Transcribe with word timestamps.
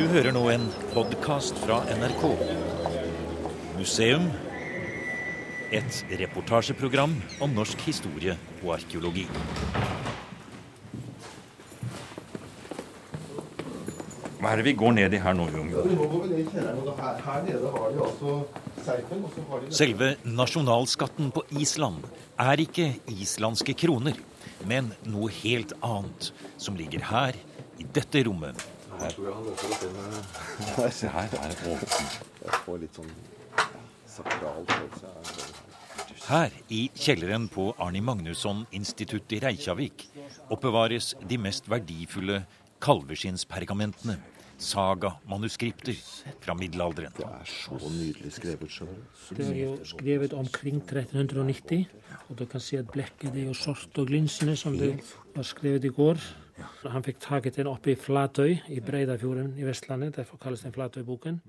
Du 0.00 0.06
hører 0.08 0.32
nå 0.32 0.40
en 0.48 0.62
podkast 0.94 1.58
fra 1.60 1.82
NRK. 1.92 2.22
Museum. 3.76 4.30
Et 5.76 5.98
reportasjeprogram 6.22 7.12
om 7.44 7.52
norsk 7.52 7.84
historie 7.84 8.32
og 8.62 8.70
arkeologi. 8.78 9.26
Hva 14.40 14.54
er 14.54 14.62
det 14.62 14.66
vi 14.70 14.76
går 14.86 14.96
ned 15.02 15.18
i 15.18 15.20
her 15.20 15.36
nå, 15.36 15.50
Jon? 15.52 15.68
Selve 19.82 20.12
nasjonalskatten 20.24 21.28
på 21.36 21.44
Island 21.60 22.08
er 22.48 22.64
ikke 22.64 22.94
islandske 23.20 23.76
kroner, 23.84 24.16
men 24.64 24.94
noe 25.04 25.28
helt 25.44 25.76
annet 25.84 26.32
som 26.56 26.80
ligger 26.80 27.04
her, 27.12 27.36
i 27.76 27.84
dette 27.84 28.24
rommet. 28.24 28.79
Her 29.00 29.14
tror 29.16 29.26
jeg 29.26 29.34
opp 29.34 29.84
inn 29.88 30.92
Se 31.00 31.08
her 31.08 31.36
er 31.40 31.52
det 31.54 31.60
åpent. 31.72 32.18
Jeg 32.44 32.62
får 32.66 32.80
litt 32.82 33.00
sånn 33.00 33.12
sakral 34.10 34.66
følelse. 34.68 35.14
Her 36.30 36.52
i 36.70 36.84
kjelleren 36.94 37.48
på 37.50 37.70
Arni 37.82 38.02
Magnusson-instituttet 38.04 39.38
i 39.38 39.40
Reykjavik 39.42 40.04
oppbevares 40.52 41.14
de 41.26 41.38
mest 41.40 41.66
verdifulle 41.70 42.42
kalveskinnspergamentene, 42.84 44.18
saga-manuskripter 44.60 45.96
fra 46.44 46.54
middelalderen. 46.58 47.16
Det 47.16 47.24
er 47.26 47.50
så 47.50 47.78
nydelig 47.80 48.34
skrevet 48.36 48.72
sjøl. 48.76 48.92
Det 49.36 49.48
er 49.48 49.58
jo 49.62 49.72
skrevet 49.88 50.36
omkring 50.36 50.82
1390, 50.84 51.88
og 52.28 52.38
du 52.38 52.44
kan 52.46 52.62
se 52.62 52.78
at 52.84 52.92
blekket 52.92 53.34
er 53.34 53.48
jo 53.48 53.56
sort 53.56 53.98
og 53.98 54.12
glinsende 54.12 54.56
som 54.60 54.76
det 54.78 54.92
var 55.34 55.48
skrevet 55.48 55.88
i 55.88 55.94
går. 55.96 56.20
Han 56.86 57.04
fikk 57.06 57.20
taket 57.22 57.60
den 57.60 57.68
oppe 57.70 57.94
i 57.94 57.98
Flatøy 57.98 58.56
i 58.68 58.80
Breidafjorden 58.84 59.52
i 59.58 59.66
Vestlandet, 59.66 60.16
derfor 60.16 60.40
kalles 60.42 60.64
den 60.66 60.74
Flatøyboken. 60.74 61.40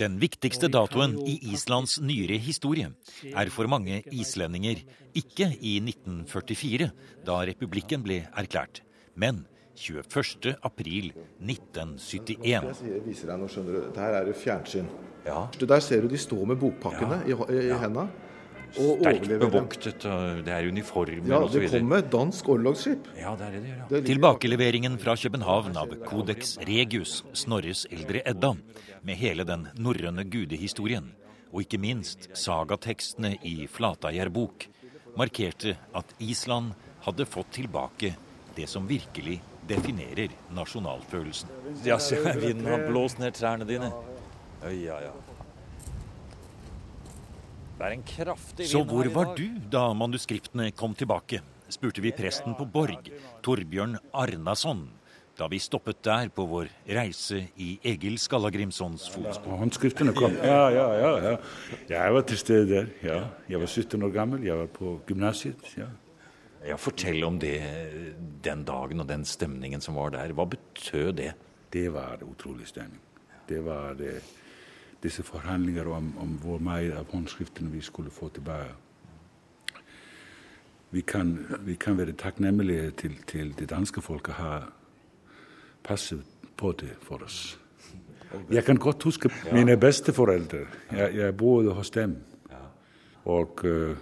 Den 0.00 0.16
viktigste 0.18 0.70
datoen 0.72 1.18
i 1.28 1.36
Islands 1.52 1.98
nyere 2.00 2.38
historie 2.40 2.88
er 3.28 3.50
for 3.52 3.68
mange 3.70 4.00
islendinger 4.10 4.80
ikke 5.14 5.50
i 5.60 5.76
1944, 5.84 6.88
da 7.26 7.38
republikken 7.46 8.02
ble 8.02 8.22
erklært, 8.32 8.80
men 9.14 9.44
21. 9.76 10.56
april 10.64 11.12
1971. 11.40 12.82
Jeg 12.88 13.04
viser 13.06 13.32
deg 13.32 13.40
nå, 13.40 13.48
skjønner 13.52 13.78
du. 13.78 13.80
Dette 13.88 14.10
er 14.18 14.28
jo 14.28 14.36
fjernsyn. 14.36 14.90
Ja, 15.22 15.46
Der 15.54 15.80
ser 15.80 16.02
du 16.02 16.08
de 16.10 16.18
står 16.18 16.44
med 16.50 16.58
bokpakkene 16.58 17.22
i, 17.28 17.32
i, 17.32 17.58
i 17.70 17.78
henda. 17.78 18.08
Og 18.80 19.02
Sterkt 19.02 19.28
bevoktet, 19.42 20.04
og 20.08 20.42
det 20.46 20.52
er 20.54 20.68
uniformer 20.68 21.28
Ja, 21.28 21.40
osv. 21.44 21.60
det 21.60 21.70
kommer 21.74 22.04
dansk 22.12 22.48
orlogsskip. 22.54 23.08
Ja, 23.18 23.34
det 23.36 23.46
er 23.46 23.50
det 23.56 23.62
det 23.62 23.68
gjør, 23.70 23.80
ja. 23.82 23.88
Det 23.90 24.02
Tilbakeleveringen 24.08 24.98
fra 25.02 25.16
København 25.16 25.76
av 25.76 25.92
Codex 26.06 26.56
Regius, 26.64 27.22
Snorres 27.36 27.86
eldre 27.90 28.22
Edda, 28.24 28.54
med 29.02 29.20
hele 29.20 29.44
den 29.44 29.68
norrøne 29.76 30.24
gudehistorien, 30.24 31.10
og 31.52 31.66
ikke 31.66 31.80
minst 31.82 32.30
sagatekstene 32.38 33.34
i 33.44 33.66
Flateyjarbok, 33.68 34.68
markerte 35.18 35.76
at 35.94 36.14
Island 36.18 36.72
hadde 37.04 37.26
fått 37.28 37.50
tilbake 37.58 38.14
det 38.56 38.68
som 38.68 38.86
virkelig 38.88 39.40
definerer 39.68 40.32
nasjonalfølelsen. 40.54 41.50
Ja, 41.84 41.98
se, 41.98 42.16
vinden 42.40 42.66
har 42.66 42.86
blåst 42.88 43.20
ned 43.20 43.36
trærne 43.36 43.68
dine. 43.68 43.92
Ja, 44.62 44.98
ja. 45.02 45.12
Det 47.82 47.88
er 47.88 47.94
en 47.96 48.02
kraftig 48.06 48.66
Så 48.70 48.84
hvor 48.86 49.08
var 49.10 49.32
du 49.34 49.46
da 49.72 49.88
manuskriptene 49.98 50.68
kom 50.70 50.94
tilbake? 50.94 51.40
spurte 51.72 52.02
vi 52.04 52.12
presten 52.12 52.52
på 52.54 52.66
Borg, 52.68 53.08
Torbjørn 53.42 53.96
Arnason, 54.12 54.84
da 55.38 55.46
vi 55.48 55.58
stoppet 55.58 56.02
der 56.04 56.28
på 56.28 56.44
vår 56.46 56.68
reise 56.86 57.38
i 57.56 57.78
Egil 57.82 58.18
Skallagrimsons 58.20 59.06
fotspor. 59.10 59.56
Håndskriftene 59.62 60.12
kom. 60.14 60.36
Ja, 60.44 60.68
ja, 60.70 60.84
ja, 61.00 61.12
ja. 61.24 61.32
Jeg 61.88 62.12
var 62.14 62.26
til 62.28 62.38
stede 62.38 62.68
der. 62.68 62.90
ja. 63.02 63.18
Jeg 63.48 63.60
var 63.64 63.66
17 63.72 64.02
år 64.04 64.12
gammel. 64.14 64.44
Jeg 64.46 64.58
var 64.60 64.68
på 64.76 65.00
gymnasiet. 65.08 65.64
Ja. 65.80 65.88
Ja, 66.68 66.76
Fortell 66.78 67.24
om 67.26 67.40
det 67.42 67.56
den 68.44 68.62
dagen 68.68 69.00
og 69.02 69.08
den 69.08 69.24
stemningen 69.26 69.80
som 69.82 69.96
var 69.98 70.12
der. 70.14 70.36
Hva 70.36 70.46
betød 70.46 71.16
det? 71.18 71.32
Det 71.72 71.88
var 71.90 72.20
utrolig 72.22 72.68
stemning. 72.68 73.00
Det 73.48 73.64
var 73.64 73.96
det, 73.98 74.20
disse 75.02 75.22
forhandlinger 75.22 75.86
om, 75.86 76.12
om 76.18 76.28
hvor 76.42 76.58
mye 76.62 76.94
av 76.96 77.10
håndskriftene 77.10 77.70
vi 77.72 77.80
skulle 77.80 78.10
få 78.10 78.28
tilbake. 78.28 78.74
Vi 80.92 81.00
kan, 81.00 81.46
vi 81.60 81.74
kan 81.74 81.98
være 81.98 82.12
takknemlige 82.12 82.90
til, 82.90 83.16
til 83.26 83.54
det 83.58 83.70
danske 83.70 84.02
folket 84.02 84.34
har 84.34 84.72
passet 85.84 86.22
på 86.56 86.72
det 86.72 86.92
for 87.02 87.24
oss. 87.24 87.58
Jeg 88.50 88.64
kan 88.64 88.76
godt 88.76 89.02
huske 89.02 89.30
mine 89.52 89.76
besteforeldre. 89.76 90.58
Jeg, 90.92 91.14
jeg 91.16 91.36
bodde 91.36 91.72
hos 91.72 91.90
dem. 91.90 92.16
Og 93.24 93.64
uh, 93.64 93.96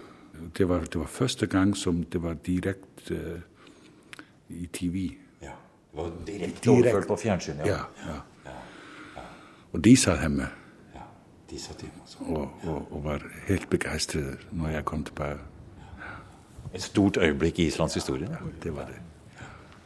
det, 0.57 0.69
var, 0.69 0.79
det 0.79 0.99
var 0.99 1.05
første 1.05 1.47
gang 1.47 1.77
som 1.77 2.03
det 2.03 2.23
var 2.23 2.33
direkte 2.33 3.15
uh, 3.15 3.39
i 4.49 4.65
TV. 4.65 5.11
Ja, 5.41 5.47
det 5.47 5.53
var 5.93 6.11
Direkte 6.27 6.69
overført 6.69 7.07
på 7.07 7.15
fjernsyn? 7.15 7.53
Ja, 7.65 7.79
ja. 8.05 8.19
Og 9.71 9.83
de 9.83 9.97
satt 9.97 10.19
hjemme 10.19 10.47
ja. 11.51 11.73
timene. 11.79 12.37
og, 12.37 12.51
og, 12.63 12.91
og 12.91 13.03
var 13.03 13.25
helt 13.47 13.69
begeistret 13.69 14.45
når 14.51 14.77
jeg 14.77 14.85
kom 14.85 15.03
tilbake. 15.03 15.39
Et 16.73 16.83
stort 16.83 17.17
øyeblikk 17.17 17.59
i 17.59 17.65
Islands 17.67 17.93
historie. 17.93 18.29
Ja, 18.31 18.51
Det 18.63 18.75
var 18.75 18.85
det. 18.87 18.99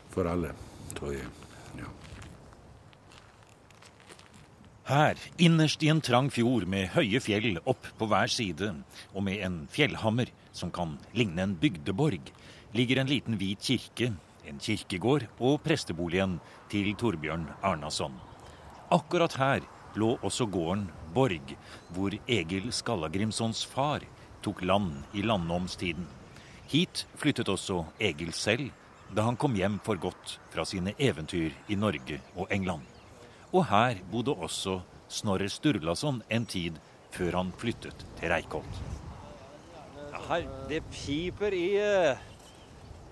For 0.09 0.29
alle, 0.29 0.51
tror 0.95 1.11
jeg. 1.11 1.25
Ja. 1.77 1.89
Her, 4.85 5.15
innerst 5.39 5.83
i 5.83 5.89
en 5.89 6.01
trang 6.01 6.29
fjord 6.31 6.67
med 6.69 6.91
høye 6.93 7.19
fjell 7.19 7.57
opp 7.65 7.89
på 7.97 8.05
hver 8.05 8.29
side, 8.29 8.75
og 9.13 9.23
med 9.23 9.41
en 9.41 9.63
fjellhammer 9.71 10.29
som 10.53 10.71
kan 10.71 10.99
ligne 11.13 11.41
en 11.43 11.55
bygdeborg, 11.57 12.29
ligger 12.73 13.01
en 13.01 13.09
liten 13.09 13.39
hvit 13.41 13.59
kirke, 13.65 14.13
en 14.45 14.61
kirkegård 14.61 15.25
og 15.39 15.63
presteboligen 15.65 16.37
til 16.69 16.93
Torbjørn 16.95 17.49
Arnason. 17.63 18.13
Akkurat 18.93 19.33
her 19.41 19.65
lå 19.95 20.19
også 20.21 20.45
gården 20.45 20.85
Borg, 21.15 21.55
hvor 21.95 22.15
Egil 22.27 22.71
Skallagrimsons 22.75 23.63
far 23.71 24.03
tok 24.43 24.61
land 24.67 25.15
i 25.15 25.23
landnomstiden. 25.23 26.07
Hit 26.67 27.05
flyttet 27.15 27.49
også 27.49 27.85
Egil 28.03 28.33
selv 28.35 28.73
da 29.15 29.25
han 29.27 29.37
kom 29.37 29.55
hjem 29.55 29.77
for 29.85 29.99
godt 30.01 30.37
fra 30.53 30.65
sine 30.67 30.95
eventyr 30.99 31.53
i 31.69 31.77
Norge 31.77 32.19
og 32.35 32.51
England. 32.51 32.83
Og 33.53 33.67
her 33.69 34.01
bodde 34.11 34.33
også 34.33 34.79
Snorre 35.07 35.47
Sturlason 35.49 36.23
en 36.29 36.45
tid 36.49 36.79
før 37.13 37.37
han 37.39 37.51
flyttet 37.57 38.05
til 38.19 38.31
Reykholt. 38.33 38.79
Her, 40.25 40.47
det 40.69 40.81
piper 40.89 41.53
i 41.53 41.65
eh, 41.77 42.23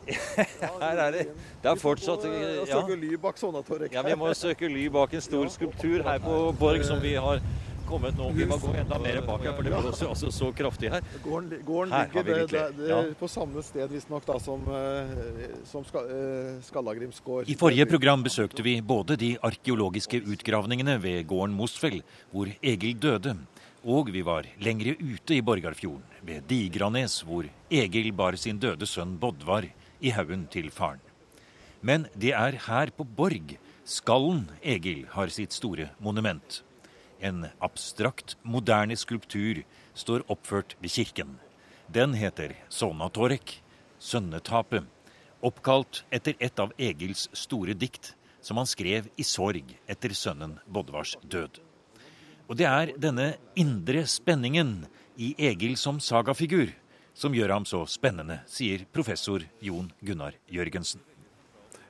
Her 0.82 0.98
er 0.98 1.12
det 1.14 1.26
Det 1.62 1.70
er 1.70 1.78
fortsatt 1.80 2.24
Jeg 2.26 2.56
ja. 2.58 2.64
søker 2.72 2.98
ly 2.98 3.12
bak 3.22 3.38
sånne, 3.38 3.62
Torek. 3.68 3.94
ja, 3.94 4.02
vi 4.02 4.16
må 4.18 4.32
søke 4.34 4.68
ly 4.72 4.88
bak 4.92 5.14
en 5.14 5.22
stor 5.22 5.52
skulptur 5.54 6.02
her 6.08 6.18
på 6.24 6.40
Borg 6.60 6.82
som 6.88 6.98
vi 7.04 7.14
har 7.14 7.44
kommet 7.88 8.18
nå. 8.18 8.30
Vi 8.36 8.46
må 8.50 8.58
gå 8.62 8.74
enda 8.80 9.00
mer 9.02 9.20
bak 9.26 9.44
her, 9.46 9.56
for 9.58 9.66
det 9.66 9.74
blåser 9.74 10.10
altså 10.12 10.32
så 10.34 10.50
kraftig 10.56 10.92
her. 10.94 11.06
Gården, 11.24 11.64
gården 11.68 11.94
Her 11.94 12.10
ligger 12.10 12.28
det, 12.30 12.48
det, 12.52 12.64
det, 12.80 12.90
ja. 12.92 13.02
på 13.20 13.30
samme 13.32 13.64
sted 13.66 13.92
visstnok 13.92 14.28
som, 14.44 14.66
eh, 14.68 15.56
som 15.70 15.86
ska, 15.88 16.04
eh, 16.08 16.60
Skallagrims 16.66 17.20
gård. 17.26 17.50
I 17.50 17.58
forrige 17.60 17.88
program 17.90 18.24
besøkte 18.24 18.66
vi 18.66 18.80
både 18.82 19.18
de 19.20 19.34
arkeologiske 19.42 20.22
utgravningene 20.36 20.98
ved 21.02 21.28
gården 21.28 21.56
Mosfell, 21.56 22.02
hvor 22.32 22.52
Egil 22.62 22.98
døde, 23.00 23.38
og 23.84 24.12
vi 24.14 24.24
var 24.24 24.48
lengre 24.64 24.96
ute 25.00 25.36
i 25.36 25.42
Borgarfjorden, 25.42 26.06
ved 26.24 26.48
Digranes, 26.48 27.22
hvor 27.28 27.48
Egil 27.70 28.14
bar 28.16 28.38
sin 28.40 28.60
døde 28.60 28.88
sønn 28.88 29.18
Bodvar 29.20 29.68
i 30.00 30.14
haugen 30.16 30.48
til 30.52 30.72
faren. 30.72 31.02
Men 31.84 32.08
det 32.16 32.32
er 32.32 32.56
her 32.68 32.92
på 32.96 33.04
Borg 33.04 33.58
skallen 33.84 34.46
Egil 34.64 35.04
har 35.12 35.28
sitt 35.28 35.52
store 35.52 35.90
monument. 36.00 36.62
En 37.24 37.46
abstrakt, 37.64 38.36
moderne 38.44 38.98
skulptur 39.00 39.62
står 39.96 40.26
oppført 40.28 40.76
ved 40.84 40.92
kirken. 40.92 41.38
Den 41.88 42.18
heter 42.20 42.52
Sona 42.68 43.08
Torek, 43.10 43.62
Sønnetapet, 44.00 44.84
oppkalt 45.40 46.04
etter 46.12 46.36
et 46.44 46.60
av 46.60 46.74
Egils 46.76 47.30
store 47.32 47.76
dikt, 47.80 48.12
som 48.44 48.60
han 48.60 48.68
skrev 48.68 49.08
i 49.16 49.24
sorg 49.24 49.72
etter 49.88 50.12
sønnen 50.18 50.58
Bodvars 50.68 51.16
død. 51.24 51.62
Og 52.52 52.60
det 52.60 52.68
er 52.68 52.92
denne 53.00 53.34
indre 53.56 54.04
spenningen 54.04 54.82
i 55.16 55.32
Egil 55.40 55.78
som 55.80 56.04
sagafigur 56.04 56.74
som 57.14 57.34
gjør 57.36 57.54
ham 57.54 57.66
så 57.70 57.84
spennende, 57.90 58.42
sier 58.50 58.86
professor 58.92 59.46
Jon 59.62 59.92
Gunnar 60.02 60.36
Jørgensen. 60.52 61.02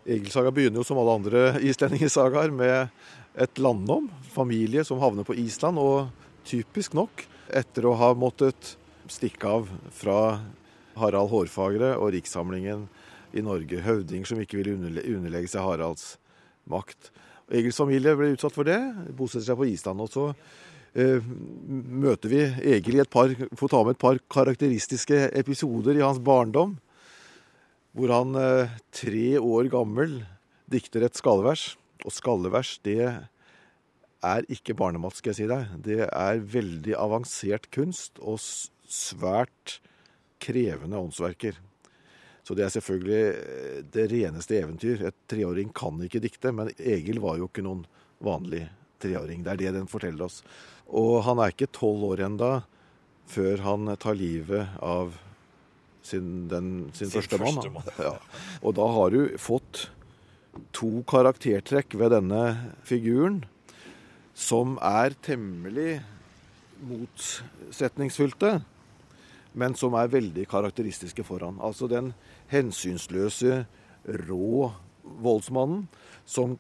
Egilsaga 0.04 0.52
begynner 0.52 0.82
jo 0.82 0.88
som 0.88 1.00
alle 1.00 1.16
andre 1.16 1.44
islendingesagaer 1.64 2.52
med 2.52 2.92
et 3.34 3.60
landnom, 3.62 4.10
familie 4.34 4.84
som 4.86 5.02
havner 5.02 5.26
på 5.26 5.36
Island, 5.42 5.80
og 5.82 6.10
typisk 6.48 6.94
nok, 6.98 7.26
etter 7.54 7.88
å 7.88 7.96
ha 8.00 8.14
måttet 8.18 8.76
stikke 9.12 9.50
av 9.50 9.72
fra 9.94 10.18
Harald 11.00 11.32
Hårfagre 11.32 11.96
og 11.98 12.14
rikssamlingen 12.16 12.88
i 13.34 13.42
Norge, 13.46 13.82
Høvding 13.82 14.28
som 14.30 14.42
ikke 14.42 14.60
ville 14.62 14.76
underlegge 14.78 15.52
seg 15.52 15.66
Haralds 15.66 16.16
makt. 16.70 17.10
Egils 17.54 17.78
familie 17.78 18.16
ble 18.18 18.32
utsatt 18.34 18.56
for 18.56 18.68
det. 18.68 18.80
Bosetter 19.18 19.50
seg 19.50 19.60
på 19.60 19.68
Island. 19.70 20.04
Og 20.06 20.12
så 20.14 20.30
eh, 20.96 21.22
møter 22.06 22.32
vi 22.32 22.42
Egil 22.76 23.00
i 23.00 23.04
et 23.04 23.12
par, 23.12 23.34
får 23.34 23.74
ta 23.74 23.84
med 23.84 23.98
et 23.98 24.04
par 24.04 24.22
karakteristiske 24.32 25.28
episoder 25.42 26.00
i 26.00 26.06
hans 26.06 26.22
barndom. 26.24 26.78
Hvor 27.94 28.14
han 28.14 28.38
eh, 28.40 28.78
tre 28.96 29.28
år 29.42 29.70
gammel 29.74 30.22
dikter 30.72 31.06
et 31.06 31.20
skallevers. 31.20 31.74
Og 32.04 32.14
skallevers, 32.14 32.78
det 32.84 33.04
er 34.24 34.48
ikke 34.52 34.76
barnemat, 34.80 35.18
skal 35.20 35.34
jeg 35.34 35.42
si 35.42 35.50
deg. 35.52 35.76
Det 35.84 36.00
er 36.08 36.44
veldig 36.54 36.96
avansert 37.00 37.70
kunst 37.74 38.20
og 38.20 38.40
svært 38.40 39.80
krevende 40.44 41.00
åndsverker. 41.00 41.60
Så 42.44 42.56
det 42.60 42.66
er 42.66 42.74
selvfølgelig 42.76 43.24
eh, 43.24 43.82
det 43.96 44.08
reneste 44.12 44.60
eventyr. 44.60 45.08
Et 45.08 45.20
treåring 45.32 45.72
kan 45.76 46.00
ikke 46.04 46.22
dikte, 46.24 46.52
men 46.56 46.72
Egil 46.76 47.22
var 47.24 47.40
jo 47.40 47.48
ikke 47.48 47.64
noen 47.64 47.86
vanlig 48.24 48.66
treåring. 49.04 49.44
Det 49.46 49.54
er 49.54 49.62
det 49.62 49.76
den 49.78 49.92
forteller 49.92 50.28
oss. 50.28 50.42
Og 50.92 51.22
han 51.28 51.40
er 51.40 51.54
ikke 51.54 51.72
tolv 51.72 52.04
år 52.12 52.26
enda 52.28 52.54
før 53.32 53.64
han 53.64 53.88
tar 54.04 54.20
livet 54.20 54.76
av 54.84 55.16
sin, 56.04 56.50
den, 56.52 56.92
sin, 56.92 57.08
sin 57.08 57.16
første 57.16 57.40
mann. 57.40 57.80
Ja. 57.96 58.18
Og 58.60 58.76
da 58.76 58.88
har 58.92 59.16
du 59.16 59.38
fått 59.40 59.88
to 60.76 61.02
karaktertrekk 61.10 61.96
ved 62.00 62.14
denne 62.14 62.44
figuren 62.86 63.42
som 64.34 64.78
er 64.82 65.14
temmelig 65.24 66.02
motsetningsfylte, 66.84 68.58
men 69.54 69.78
som 69.78 69.96
er 69.98 70.12
veldig 70.12 70.46
karakteristiske 70.50 71.26
for 71.26 71.46
han. 71.46 71.60
Altså 71.62 71.88
den 71.90 72.12
hensynsløse, 72.52 73.64
rå 74.04 74.72
voldsmannen 75.24 75.86
som 76.26 76.58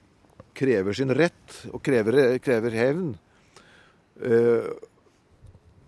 krever 0.55 0.95
sin 0.95 1.11
rett 1.11 1.63
og 1.73 1.81
krever, 1.83 2.37
krever 2.43 2.75
hevn 2.77 3.15
eh, 4.21 4.69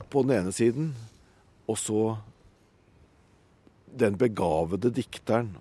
på 0.10 0.24
den 0.26 0.34
ene 0.40 0.56
siden, 0.56 0.90
og 1.70 1.78
så 1.80 2.02
den 3.96 4.18
begavede 4.20 4.92
dikteren, 4.92 5.54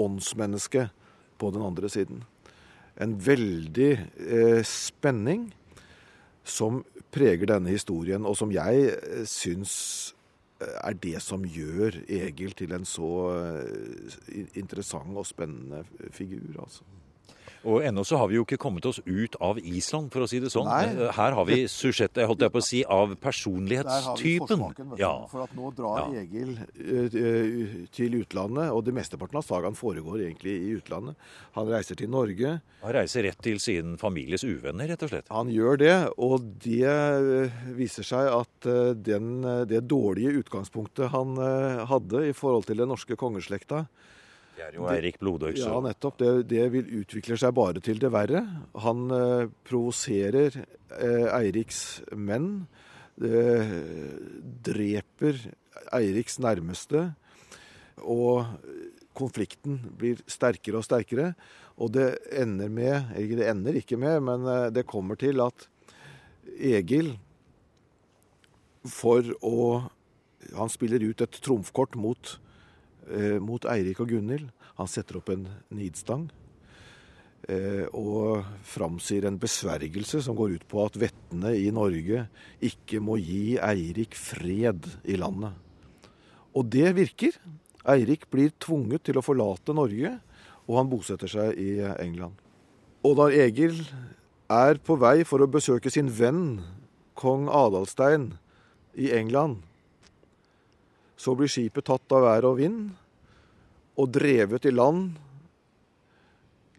åndsmennesket, 0.00 0.90
på 1.40 1.50
den 1.54 1.64
andre 1.64 1.88
siden. 1.92 2.22
En 3.00 3.16
veldig 3.24 3.90
eh, 3.96 4.60
spenning 4.66 5.48
som 6.44 6.82
preger 7.14 7.50
denne 7.50 7.72
historien, 7.72 8.26
og 8.26 8.36
som 8.38 8.52
jeg 8.54 8.90
eh, 8.92 9.24
syns 9.28 9.74
eh, 10.60 10.76
er 10.84 10.96
det 11.02 11.18
som 11.24 11.44
gjør 11.46 12.02
Egil 12.06 12.54
til 12.58 12.74
en 12.76 12.86
så 12.88 13.10
eh, 13.34 14.48
interessant 14.60 15.16
og 15.16 15.28
spennende 15.28 15.84
figur. 16.14 16.62
altså. 16.62 16.86
Og 17.68 17.84
ennå 17.84 18.04
så 18.08 18.16
har 18.16 18.30
vi 18.30 18.38
jo 18.38 18.44
ikke 18.46 18.58
kommet 18.60 18.86
oss 18.88 19.00
ut 19.04 19.36
av 19.44 19.58
Island, 19.60 20.08
for 20.12 20.24
å 20.24 20.28
si 20.30 20.40
det 20.40 20.48
sånn. 20.52 20.68
Nei. 20.68 20.86
Eh, 20.94 21.10
her 21.16 21.36
har 21.36 21.46
vi 21.48 21.58
susjettet, 21.68 22.22
holdt 22.28 22.44
jeg 22.46 22.54
på 22.54 22.60
å 22.62 22.64
si, 22.64 22.80
av 22.88 23.12
personlighetstypen. 23.20 24.64
Ja. 25.00 25.12
For 25.30 25.44
at 25.44 25.52
nå 25.56 25.72
drar 25.76 26.14
ja. 26.14 26.22
Egil 26.22 26.54
uh, 26.56 27.76
til 27.92 28.16
utlandet, 28.22 28.72
og 28.72 28.84
det 28.86 28.94
mesteparten 28.96 29.40
av 29.40 29.44
sagaen 29.44 29.76
foregår 29.76 30.24
egentlig 30.24 30.56
i 30.56 30.74
utlandet. 30.78 31.18
Han 31.58 31.68
reiser 31.68 32.00
til 32.00 32.12
Norge. 32.12 32.56
Han 32.80 32.96
reiser 32.96 33.28
rett 33.28 33.42
til 33.44 33.60
sin 33.60 33.98
families 34.00 34.46
uvenner, 34.46 34.88
rett 34.88 35.04
og 35.04 35.12
slett? 35.12 35.28
Han 35.34 35.52
gjør 35.52 35.80
det, 35.82 35.96
og 36.16 36.46
det 36.64 36.96
viser 37.76 38.06
seg 38.06 38.30
at 38.32 38.70
den, 39.04 39.42
det 39.68 39.82
dårlige 39.90 40.32
utgangspunktet 40.40 41.12
han 41.12 41.36
hadde 41.90 42.24
i 42.30 42.32
forhold 42.36 42.70
til 42.70 42.80
den 42.80 42.88
norske 42.92 43.18
kongeslekta, 43.20 43.84
det 44.60 44.66
er 44.66 44.76
jo 44.76 44.88
Eirik 44.92 45.16
Blodøy. 45.22 45.54
Ja, 45.56 45.78
nettopp. 45.80 46.18
Det, 46.20 46.30
det, 46.50 46.66
vil 46.74 46.90
utvikle 47.00 47.38
seg 47.40 47.54
bare 47.56 47.80
til 47.84 48.00
det 48.02 48.10
verre. 48.12 48.42
Han 48.84 49.06
eh, 49.16 49.46
provoserer 49.64 50.58
eh, 50.60 51.26
Eiriks 51.38 52.02
menn. 52.12 52.66
Eh, 53.24 53.72
dreper 54.68 55.40
Eiriks 55.96 56.36
nærmeste. 56.44 57.06
Og 58.04 58.44
konflikten 59.16 59.80
blir 59.96 60.20
sterkere 60.28 60.82
og 60.82 60.84
sterkere. 60.84 61.32
Og 61.80 61.94
det 61.96 62.10
ender 62.36 62.68
med 62.68 63.16
Eller 63.16 63.40
det 63.40 63.48
ender 63.48 63.80
ikke 63.80 63.96
med, 63.96 64.20
men 64.28 64.44
eh, 64.44 64.68
det 64.76 64.88
kommer 64.88 65.16
til 65.16 65.40
at 65.40 65.68
Egil 66.60 67.14
for 68.84 69.24
å 69.40 69.88
Han 70.56 70.72
spiller 70.72 71.00
ut 71.04 71.20
et 71.24 71.40
trumfkort 71.44 71.96
mot 71.96 72.36
mot 73.42 73.64
Eirik 73.70 74.02
og 74.02 74.10
Gunhild. 74.12 74.50
Han 74.80 74.88
setter 74.88 75.18
opp 75.20 75.30
en 75.32 75.46
nidstang 75.74 76.28
eh, 77.48 77.86
og 77.96 78.44
framsier 78.66 79.26
en 79.28 79.38
besvergelse 79.40 80.22
som 80.24 80.36
går 80.38 80.58
ut 80.58 80.66
på 80.70 80.84
at 80.84 80.98
vettene 81.00 81.54
i 81.58 81.68
Norge 81.74 82.26
ikke 82.64 83.02
må 83.04 83.18
gi 83.20 83.58
Eirik 83.60 84.16
fred 84.18 84.88
i 85.04 85.18
landet. 85.20 85.52
Og 86.56 86.66
det 86.72 86.90
virker. 86.96 87.36
Eirik 87.88 88.26
blir 88.30 88.52
tvunget 88.60 89.06
til 89.08 89.16
å 89.16 89.24
forlate 89.24 89.72
Norge, 89.72 90.12
og 90.68 90.76
han 90.76 90.90
bosetter 90.90 91.30
seg 91.30 91.56
i 91.58 91.78
England. 92.02 92.36
Og 93.06 93.16
da 93.16 93.30
Egil 93.32 93.78
er 94.52 94.80
på 94.84 94.98
vei 95.00 95.22
for 95.24 95.40
å 95.40 95.48
besøke 95.48 95.92
sin 95.92 96.10
venn 96.12 96.60
kong 97.16 97.48
Adalstein 97.48 98.34
i 98.98 99.08
England, 99.16 99.62
så 101.20 101.36
blir 101.36 101.50
skipet 101.52 101.88
tatt 101.90 102.16
av 102.16 102.24
vær 102.24 102.48
og 102.48 102.60
vind 102.62 102.90
og 104.00 104.08
drevet 104.14 104.64
i 104.68 104.72
land 104.72 105.18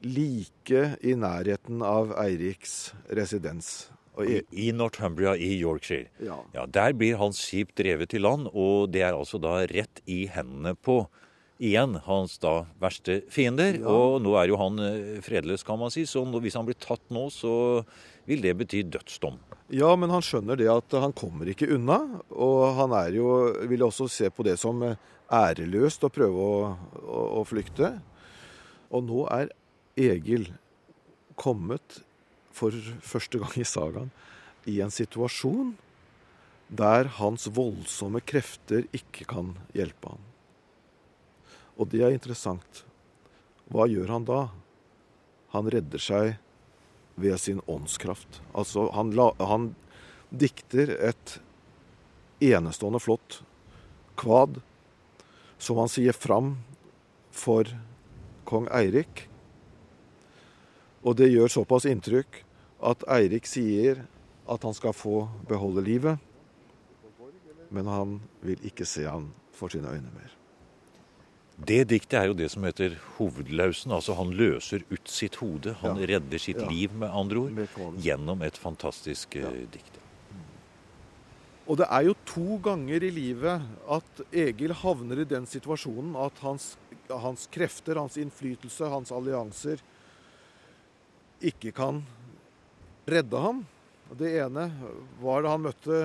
like 0.01 0.85
i 1.05 1.13
nærheten 1.13 1.83
av 1.85 2.15
Eiriks 2.23 2.93
residens. 3.13 3.91
I, 4.21 4.41
I, 4.51 4.71
Northumbria 4.75 5.35
i 5.39 5.53
Yorkshire. 5.61 6.09
Ja. 6.21 6.41
ja. 6.53 6.65
Der 6.67 6.93
blir 6.97 7.19
hans 7.21 7.39
skip 7.41 7.71
drevet 7.77 8.13
i 8.17 8.19
land, 8.21 8.49
og 8.51 8.91
det 8.93 9.05
er 9.05 9.15
altså 9.15 9.39
da 9.41 9.61
rett 9.69 10.01
i 10.09 10.25
hendene 10.29 10.73
på 10.75 11.03
igjen 11.61 11.95
hans 12.07 12.35
da 12.41 12.65
verste 12.81 13.21
fiender. 13.31 13.77
Ja. 13.79 13.93
Og 13.93 14.19
nå 14.25 14.35
er 14.41 14.49
jo 14.51 14.59
han 14.59 14.81
eh, 14.83 15.21
fredløs, 15.23 15.63
kan 15.65 15.79
man 15.79 15.93
si, 15.93 16.07
så 16.09 16.25
hvis 16.25 16.57
han 16.57 16.67
blir 16.67 16.79
tatt 16.81 17.05
nå, 17.13 17.29
så 17.33 17.53
vil 18.27 18.43
det 18.43 18.53
bety 18.59 18.83
dødsdom. 18.93 19.39
Ja, 19.71 19.93
men 19.95 20.11
han 20.11 20.23
skjønner 20.25 20.59
det 20.59 20.67
at 20.71 20.93
han 20.99 21.13
kommer 21.15 21.47
ikke 21.47 21.69
unna. 21.75 21.99
Og 22.31 22.75
han 22.77 22.93
er 22.97 23.15
jo, 23.15 23.27
vil 23.71 23.85
også 23.87 24.09
se 24.11 24.29
på 24.33 24.45
det 24.47 24.57
som 24.59 24.83
æreløst 25.31 26.03
å 26.03 26.11
prøve 26.11 26.47
å, 26.47 26.55
å, 27.01 27.21
å 27.39 27.43
flykte. 27.47 27.93
Og 28.91 29.05
nå 29.07 29.25
er 29.31 29.53
Egil 29.99 30.49
kommet 31.39 32.01
for 32.51 32.75
første 33.03 33.39
gang 33.41 33.55
i 33.59 33.67
sagaen 33.67 34.11
i 34.69 34.81
en 34.83 34.93
situasjon 34.93 35.73
der 36.71 37.09
hans 37.17 37.47
voldsomme 37.51 38.21
krefter 38.23 38.85
ikke 38.95 39.25
kan 39.27 39.55
hjelpe 39.75 40.13
ham. 40.13 40.21
Og 41.79 41.89
det 41.91 42.03
er 42.05 42.15
interessant. 42.15 42.83
Hva 43.71 43.87
gjør 43.89 44.11
han 44.13 44.27
da? 44.27 44.41
Han 45.55 45.67
redder 45.71 46.03
seg 46.03 46.35
ved 47.15 47.39
sin 47.39 47.61
åndskraft. 47.67 48.41
Altså, 48.53 48.89
han, 48.95 49.13
la, 49.15 49.31
han 49.39 49.71
dikter 50.29 50.93
et 50.97 51.39
enestående 52.41 52.99
flott 52.99 53.41
kvad 54.19 54.61
som 55.61 55.77
han 55.77 55.91
sier 55.91 56.15
fram 56.17 56.55
for 57.31 57.69
kong 58.49 58.67
Eirik. 58.73 59.27
Og 61.05 61.17
det 61.17 61.31
gjør 61.31 61.51
såpass 61.51 61.87
inntrykk 61.89 62.41
at 62.91 63.05
Eirik 63.09 63.47
sier 63.49 64.03
at 64.49 64.65
han 64.65 64.75
skal 64.77 64.97
få 64.97 65.27
beholde 65.49 65.85
livet, 65.85 66.17
men 67.69 67.87
han 67.87 68.19
vil 68.43 68.59
ikke 68.67 68.85
se 68.89 69.05
han 69.07 69.29
for 69.55 69.71
sine 69.71 69.93
øyne 69.93 70.11
mer. 70.11 70.40
Det 71.61 71.83
diktet 71.91 72.15
er 72.17 72.29
jo 72.31 72.35
det 72.37 72.47
som 72.53 72.63
heter 72.65 72.95
hovedlausen. 73.17 73.91
Altså 73.93 74.15
han 74.17 74.31
løser 74.33 74.85
ut 74.89 75.11
sitt 75.11 75.37
hode. 75.41 75.75
Han 75.83 75.99
ja. 76.01 76.07
redder 76.15 76.41
sitt 76.41 76.61
ja. 76.61 76.69
liv, 76.69 76.93
med 76.97 77.11
andre 77.13 77.43
ord, 77.43 77.99
gjennom 78.01 78.41
et 78.45 78.57
fantastisk 78.57 79.37
ja. 79.37 79.51
Eh, 79.51 79.67
dikt. 79.69 79.99
Og 81.69 81.77
det 81.79 81.87
er 81.93 82.07
jo 82.07 82.15
to 82.27 82.57
ganger 82.65 83.03
i 83.05 83.11
livet 83.13 83.67
at 83.95 84.23
Egil 84.33 84.73
havner 84.81 85.21
i 85.21 85.27
den 85.29 85.45
situasjonen 85.47 86.17
at 86.19 86.41
hans, 86.43 86.73
hans 87.07 87.45
krefter, 87.53 87.99
hans 88.01 88.17
innflytelse, 88.19 88.89
hans 88.91 89.13
allianser 89.13 89.83
ikke 91.51 91.71
kan 91.77 92.01
redde 93.09 93.45
ham. 93.45 93.61
Det 94.17 94.33
ene 94.41 94.67
var 95.21 95.45
da 95.45 95.53
han 95.53 95.63
møtte 95.69 96.01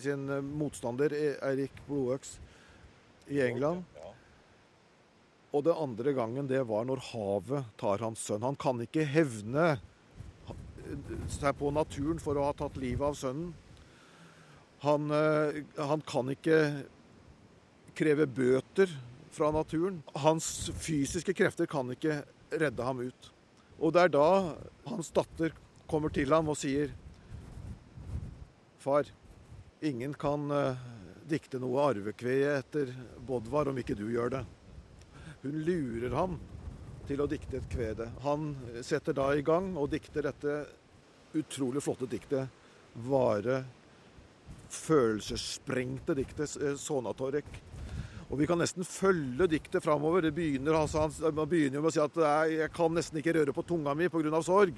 sin 0.00 0.28
motstander 0.60 1.16
Eirik 1.16 1.80
Blodøks 1.88 2.36
i 3.30 3.40
England. 3.42 3.82
Og 5.50 5.64
det 5.66 5.74
andre 5.74 6.14
gangen 6.14 6.46
det 6.50 6.62
var 6.68 6.86
når 6.86 7.02
havet 7.10 7.72
tar 7.80 8.02
hans 8.04 8.22
sønn. 8.22 8.46
Han 8.46 8.58
kan 8.60 8.80
ikke 8.84 9.06
hevne 9.08 9.72
seg 11.30 11.58
på 11.58 11.70
naturen 11.74 12.20
for 12.22 12.38
å 12.38 12.48
ha 12.48 12.54
tatt 12.56 12.78
livet 12.80 13.10
av 13.10 13.18
sønnen. 13.18 13.52
Han, 14.80 15.10
eh, 15.12 15.60
han 15.76 16.00
kan 16.08 16.30
ikke 16.32 16.60
kreve 17.98 18.26
bøter 18.26 18.88
fra 19.30 19.50
naturen. 19.52 20.02
Hans 20.14 20.70
fysiske 20.80 21.34
krefter 21.36 21.68
kan 21.70 21.90
ikke 21.92 22.22
redde 22.50 22.86
ham 22.86 23.02
ut. 23.02 23.30
Og 23.80 23.94
det 23.94 24.06
er 24.06 24.14
da 24.14 24.28
hans 24.88 25.10
datter 25.14 25.54
kommer 25.90 26.12
til 26.14 26.32
ham 26.32 26.50
og 26.52 26.58
sier 26.60 26.92
Far, 28.80 29.04
ingen 29.84 30.14
kan 30.16 30.46
uh, 30.48 30.78
dikte 31.28 31.58
noe 31.60 31.82
arvekveie 31.90 32.54
etter 32.62 32.94
Bodvar 33.28 33.68
om 33.68 33.76
ikke 33.76 33.96
du 33.98 34.06
gjør 34.08 34.32
det. 34.38 34.40
Hun 35.42 35.62
lurer 35.64 36.12
ham 36.12 36.36
til 37.08 37.22
å 37.22 37.28
dikte 37.30 37.56
et 37.58 37.68
kvede. 37.72 38.10
Han 38.26 38.52
setter 38.84 39.16
da 39.16 39.30
i 39.32 39.44
gang 39.44 39.72
og 39.80 39.88
dikter 39.90 40.28
dette 40.28 40.56
utrolig 41.34 41.82
flotte 41.82 42.08
diktet 42.10 42.48
'Vare 42.94 43.64
følelsessprengte 44.70 46.14
diktet', 46.14 46.56
eh, 46.60 46.74
'Sonatorek'. 46.74 47.60
Og 48.30 48.38
Vi 48.38 48.46
kan 48.46 48.58
nesten 48.58 48.84
følge 48.84 49.48
diktet 49.48 49.82
framover. 49.82 50.20
Det 50.20 50.34
begynner, 50.34 50.72
altså, 50.72 51.00
han, 51.00 51.48
begynner 51.48 51.80
med 51.80 51.90
å 51.90 51.92
si 51.92 52.00
at 52.00 52.14
'jeg 52.14 52.72
kan 52.72 52.94
nesten 52.94 53.18
ikke 53.18 53.34
røre 53.34 53.52
på 53.52 53.66
tunga 53.66 53.94
mi 53.94 54.08
pga. 54.08 54.42
sorg'. 54.42 54.76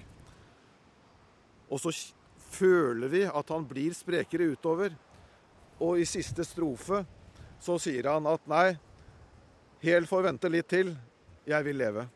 Og 1.70 1.80
så 1.80 2.12
føler 2.38 3.08
vi 3.08 3.22
at 3.24 3.48
han 3.48 3.64
blir 3.64 3.92
sprekere 3.92 4.56
utover. 4.56 4.92
Og 5.80 5.98
i 5.98 6.04
siste 6.04 6.44
strofe 6.44 7.04
så 7.60 7.78
sier 7.78 8.04
han 8.10 8.26
at 8.26 8.40
'nei, 8.46 8.78
Hel 9.82 10.06
får 10.06 10.28
vente 10.28 10.50
litt 10.52 10.68
til, 10.70 10.92
jeg 11.48 11.66
vil 11.66 11.80
leve'. 11.80 12.06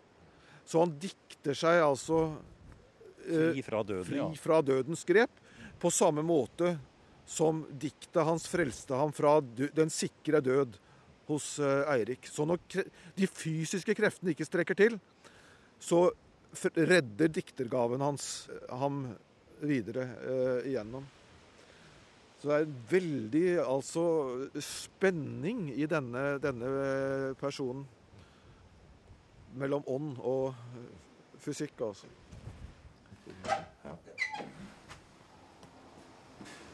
Så 0.66 0.82
han 0.82 0.92
dikter 0.98 1.54
seg 1.54 1.82
altså 1.82 2.20
eh, 3.26 3.52
Fri 3.54 3.62
fra 3.66 3.82
døden, 3.82 4.06
fri 4.06 4.42
fra 4.42 4.60
dødens 4.62 5.04
grep. 5.06 5.42
På 5.78 5.90
samme 5.90 6.22
måte 6.26 6.76
som 7.26 7.64
diktet 7.70 8.22
hans 8.24 8.46
frelste 8.48 8.94
ham 8.94 9.12
fra 9.12 9.40
den 9.42 9.90
sikre 9.90 10.40
død 10.40 10.78
hos 11.26 11.58
eh, 11.58 11.90
Eirik. 11.96 12.26
Så 12.30 12.46
når 12.46 12.62
de 13.18 13.26
fysiske 13.26 13.94
kreftene 13.98 14.34
ikke 14.34 14.46
strekker 14.46 14.78
til, 14.78 14.98
så 15.82 16.06
redder 16.76 17.32
diktergaven 17.34 18.04
hans 18.04 18.48
eh, 18.52 18.74
ham 18.78 19.02
videre 19.60 20.06
eh, 20.22 20.70
igjennom. 20.70 21.06
Så 22.38 22.48
det 22.48 22.54
er 22.56 22.66
en 22.66 22.76
veldig 22.90 23.46
altså, 23.64 24.04
spenning 24.60 25.70
i 25.72 25.86
denne, 25.88 26.24
denne 26.42 26.72
personen. 27.40 27.86
Mellom 29.56 29.86
ånd 29.88 30.18
og 30.20 30.54
fysikk, 31.40 31.80
altså. 31.80 32.06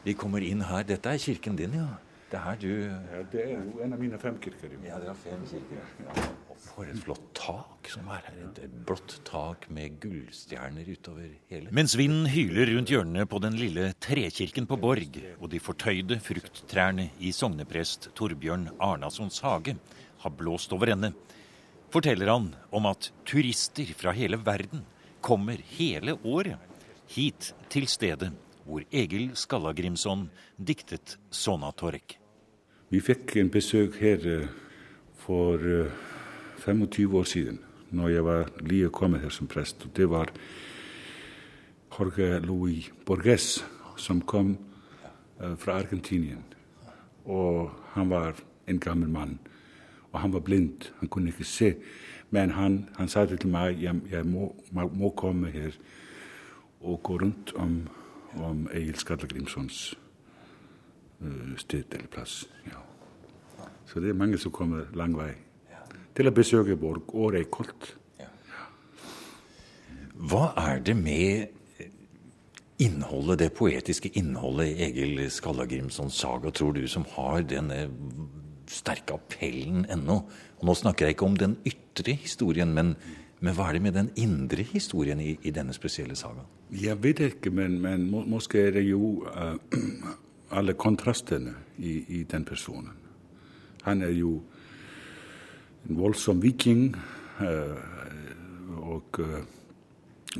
Vi 0.03 0.13
kommer 0.19 0.43
inn 0.43 0.65
her. 0.67 0.83
Dette 0.83 1.13
er 1.13 1.21
kirken 1.21 1.55
din, 1.55 1.77
ja? 1.79 1.87
Det 2.33 2.39
er 2.39 2.45
her 2.47 2.55
du 2.57 2.69
Ja, 2.81 3.17
det 3.29 3.41
er 3.43 3.49
jo 3.53 3.81
en 3.85 3.91
av 3.93 3.99
mine 4.01 4.17
fem 4.17 4.39
kirker. 4.41 4.71
Ja, 4.81 4.95
det 4.97 5.09
er 5.11 5.17
fem 5.21 5.41
kirker. 5.45 5.81
Ja. 6.01 6.23
Og 6.49 6.55
for 6.57 6.89
et 6.89 7.01
flott 7.03 7.27
tak 7.37 7.89
som 7.93 8.07
er 8.09 8.23
her. 8.25 8.39
Et 8.65 8.77
blått 8.87 9.19
tak 9.27 9.67
med 9.69 9.99
gullstjerner 10.01 10.87
utover 10.89 11.27
hele. 11.51 11.69
Mens 11.69 11.93
vinden 11.99 12.25
hyler 12.33 12.71
rundt 12.71 12.89
hjørnene 12.89 13.27
på 13.29 13.37
den 13.43 13.59
lille 13.59 13.91
trekirken 14.01 14.65
på 14.65 14.79
Borg, 14.81 15.19
og 15.37 15.51
de 15.51 15.59
fortøyde 15.61 16.17
frukttrærne 16.25 17.11
i 17.21 17.29
sogneprest 17.37 18.09
Torbjørn 18.17 18.65
Arnasons 18.81 19.37
hage 19.45 19.77
har 20.25 20.33
blåst 20.33 20.73
over 20.73 20.95
ende, 20.95 21.13
forteller 21.93 22.33
han 22.33 22.49
om 22.73 22.89
at 22.89 23.11
turister 23.29 23.93
fra 23.93 24.15
hele 24.17 24.41
verden 24.41 24.81
kommer 25.21 25.61
hele 25.77 26.17
året 26.25 26.57
hit 27.13 27.53
til 27.69 27.85
stedet 27.85 28.33
hvor 28.65 28.81
Egil 28.89 29.35
Skallagrimson 29.37 30.31
diktet 30.57 31.19
'Sonatorek'. 31.29 32.22
Vi 32.93 32.99
fikk 33.01 33.31
en 33.41 33.47
besøk 33.49 33.95
her 33.97 34.21
eh, 34.29 34.49
for 35.17 35.57
25 36.61 37.03
eh, 37.03 37.15
år 37.15 37.23
siden, 37.23 37.59
når 37.89 38.07
jeg 38.07 38.25
var 38.25 38.49
lige 38.59 38.89
kommet 38.89 39.21
her 39.21 39.29
som 39.29 39.47
prest. 39.47 39.85
og 39.85 39.97
Det 39.97 40.09
var 40.09 40.29
Jorge 41.99 42.39
Louis 42.39 42.93
Borges 43.05 43.65
som 43.97 44.21
kom 44.21 44.57
eh, 45.41 45.57
fra 45.57 45.71
Argentinien. 45.71 46.43
Og 47.25 47.71
han 47.93 48.09
var 48.09 48.35
en 48.67 48.79
gammel 48.79 49.09
mann. 49.09 49.39
Og 50.11 50.19
han 50.19 50.33
var 50.33 50.39
blind, 50.39 50.93
han 50.99 51.09
kunne 51.09 51.27
ikke 51.27 51.43
se. 51.43 51.75
Men 52.29 52.49
han, 52.49 52.89
han 52.97 53.07
sa 53.07 53.25
til 53.25 53.49
meg 53.49 53.81
jeg, 53.81 53.95
jeg 54.11 54.25
må, 54.25 54.55
må, 54.71 55.09
komme 55.09 55.49
her 55.49 55.71
og 56.81 57.03
gå 57.03 57.17
rundt 57.17 57.53
om, 57.55 57.87
om 58.35 58.69
Egil 58.73 58.95
Skallagrimsons 58.95 59.93
uh, 59.93 60.02
sted 61.57 61.93
eller 61.93 62.09
plass. 62.11 62.43
Ja. 62.67 62.81
Så 63.87 64.01
det 64.01 64.09
er 64.09 64.17
mange 64.17 64.39
som 64.41 64.51
kommer 64.51 64.87
lang 64.97 65.15
vei 65.17 65.33
til 66.13 66.29
å 66.29 66.33
besøke 66.35 66.77
Borg. 66.77 67.13
Året 67.17 67.41
er 67.41 67.51
koldt. 67.53 67.91
Hva 70.23 70.53
er 70.59 70.79
det 70.85 70.95
med 70.95 71.59
innholdet, 72.83 73.39
det 73.41 73.49
poetiske 73.57 74.11
innholdet 74.19 74.71
i 74.71 74.85
Egil 74.87 75.23
Skallagrimsons 75.31 76.15
saga, 76.21 76.51
tror 76.53 76.77
du, 76.77 76.85
som 76.87 77.05
har 77.15 77.43
denne 77.49 77.87
sterke 78.71 79.17
appellen 79.17 79.87
ennå? 79.91 80.21
Og 80.61 80.69
nå 80.69 80.77
snakker 80.79 81.09
jeg 81.09 81.17
ikke 81.17 81.27
om 81.27 81.37
den 81.39 81.57
ytre 81.67 82.15
historien, 82.23 82.71
men, 82.77 82.93
men 83.43 83.57
hva 83.57 83.69
er 83.69 83.77
det 83.77 83.85
med 83.87 83.97
den 83.97 84.11
indre 84.15 84.63
historien 84.69 85.19
i, 85.19 85.33
i 85.43 85.53
denne 85.55 85.75
spesielle 85.75 86.15
sagaen? 86.15 86.47
Jeg 86.73 86.97
vet 87.03 87.19
ikke, 87.27 87.51
men, 87.53 87.81
men 87.83 88.07
må, 88.09 88.23
måske 88.37 88.67
er 88.69 88.77
det 88.77 88.85
jo 88.87 89.25
uh, 89.27 89.57
alle 90.53 90.73
kontrastene 90.73 91.55
i, 91.77 92.19
i 92.19 92.23
den 92.23 92.45
personen. 92.45 92.93
Han 93.83 94.01
er 94.01 94.13
jo 94.15 94.37
en 95.89 95.97
voldsom 95.97 96.41
viking. 96.43 96.93
Uh, 97.41 97.77
og 98.83 99.19
uh, 99.19 99.41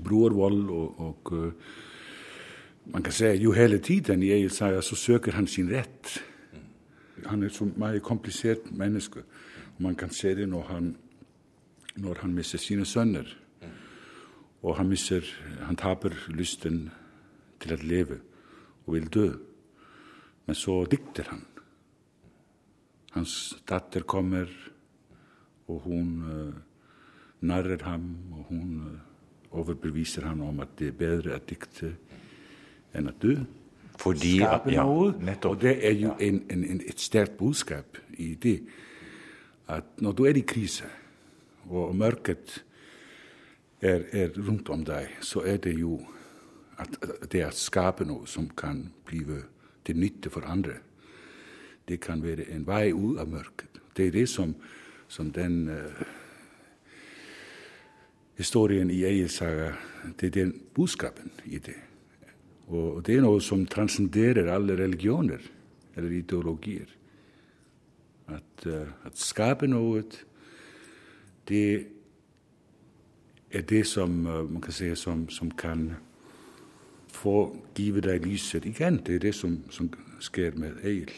brorvold 0.04 0.70
og, 0.70 1.00
og 1.00 1.34
man 2.86 3.04
kan 3.04 3.14
si 3.14 3.26
jo 3.26 3.52
hele 3.52 3.78
tiden 3.78 4.24
i 4.24 4.32
Egil 4.32 4.52
Saga 4.52 4.82
så 4.82 4.96
søker 4.96 5.32
han 5.32 5.48
sin 5.48 5.70
rett. 5.72 6.24
Han 7.26 7.44
er 7.44 7.50
så 7.50 7.70
meget 7.78 8.04
komplisert 8.04 8.72
menneske. 8.72 9.24
Man 9.78 9.96
kan 9.96 10.10
se 10.10 10.36
det 10.36 10.50
når 10.50 10.64
han, 10.64 10.98
når 11.96 12.18
han 12.22 12.34
mister 12.34 12.58
sine 12.58 12.86
sønner. 12.86 13.38
Og 14.64 14.78
han, 14.78 14.88
mister, 14.88 15.22
han 15.62 15.76
taper 15.76 16.10
lysten 16.28 16.92
til 17.60 17.74
å 17.74 17.82
leve 17.82 18.20
og 18.86 18.94
vil 18.94 19.08
dø. 19.08 19.28
Men 20.46 20.56
så 20.56 20.84
dikter 20.90 21.30
han. 21.32 21.42
Hans 23.14 23.56
datter 23.70 24.04
kommer, 24.10 24.50
og 25.70 25.84
hun 25.86 26.14
uh, 26.26 26.54
narrer 27.46 27.84
ham, 27.86 28.08
og 28.34 28.46
hun 28.50 28.80
uh, 28.82 29.60
overbeviser 29.60 30.26
ham 30.28 30.42
om 30.42 30.64
at 30.64 30.74
det 30.80 30.92
er 30.92 30.98
bedre 30.98 31.38
å 31.38 31.44
dikte 31.48 31.94
enn 32.94 33.10
at 33.10 33.22
du 33.22 33.36
Fordi 34.02 34.40
Skape 34.40 34.74
ja, 34.74 34.84
noe. 34.84 35.14
Og 35.46 35.60
det 35.62 35.78
er 35.86 35.94
jo 35.94 36.16
en, 36.18 36.42
en, 36.50 36.64
en, 36.66 36.82
et 36.82 37.00
sterkt 37.00 37.38
budskap 37.38 38.00
i 38.18 38.34
det 38.34 38.58
at 39.70 40.02
når 40.02 40.12
du 40.18 40.24
er 40.28 40.38
i 40.38 40.44
krise, 40.44 40.90
og 41.70 41.94
mørket 41.96 42.64
er, 43.82 44.04
er 44.12 44.34
rundt 44.36 44.70
om 44.70 44.84
deg, 44.86 45.14
så 45.22 45.46
er 45.48 45.62
det 45.64 45.78
jo 45.80 46.02
at 46.82 46.98
det 47.32 47.46
å 47.46 47.54
skape 47.56 48.06
noe 48.08 48.28
som 48.28 48.50
kan 48.58 48.82
bli 49.08 49.22
til 49.86 50.00
nytte 50.00 50.32
for 50.34 50.46
andre. 50.48 50.80
Det 51.88 52.00
kan 52.02 52.24
være 52.24 52.48
en 52.56 52.68
vei 52.68 52.92
ut 52.94 53.20
av 53.20 53.30
mørket. 53.30 53.82
Det 53.96 54.08
er 54.08 54.12
det 54.16 54.28
som, 54.30 54.56
som 55.08 55.32
den 55.32 55.68
uh, 55.70 56.04
historien 58.40 58.92
i 58.92 59.04
Eiersaga 59.06 59.74
Det 60.20 60.28
er 60.28 60.32
den 60.32 60.54
budskapen 60.76 61.32
i 61.46 61.60
det. 61.60 61.78
Og 62.68 63.04
det 63.06 63.18
er 63.18 63.22
noe 63.24 63.42
som 63.42 63.66
transcenderer 63.68 64.50
alle 64.52 64.76
religioner 64.80 65.44
eller 65.96 66.12
ideologier. 66.12 66.88
At, 68.28 68.66
uh, 68.66 68.88
at 69.06 69.20
skape 69.20 69.68
noe, 69.68 70.04
det 71.48 71.68
er 73.52 73.62
det 73.62 73.86
som 73.88 74.26
uh, 74.26 74.50
man 74.50 74.62
kan 74.62 74.74
si 74.74 74.96
som, 74.96 75.30
som 75.30 75.52
kan 75.52 75.92
få 77.14 77.38
give 77.78 78.02
deg 78.04 78.26
lyset 78.26 78.66
igjen. 78.70 79.00
Det 79.06 79.18
er 79.18 79.28
det 79.28 79.36
som, 79.38 79.60
som 79.74 79.90
skjer 80.24 80.58
med 80.60 80.82
Egil. 80.84 81.14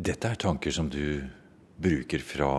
Dette 0.00 0.30
er 0.30 0.40
tanker 0.40 0.72
som 0.72 0.88
du 0.90 1.20
bruker 1.80 2.22
fra 2.24 2.52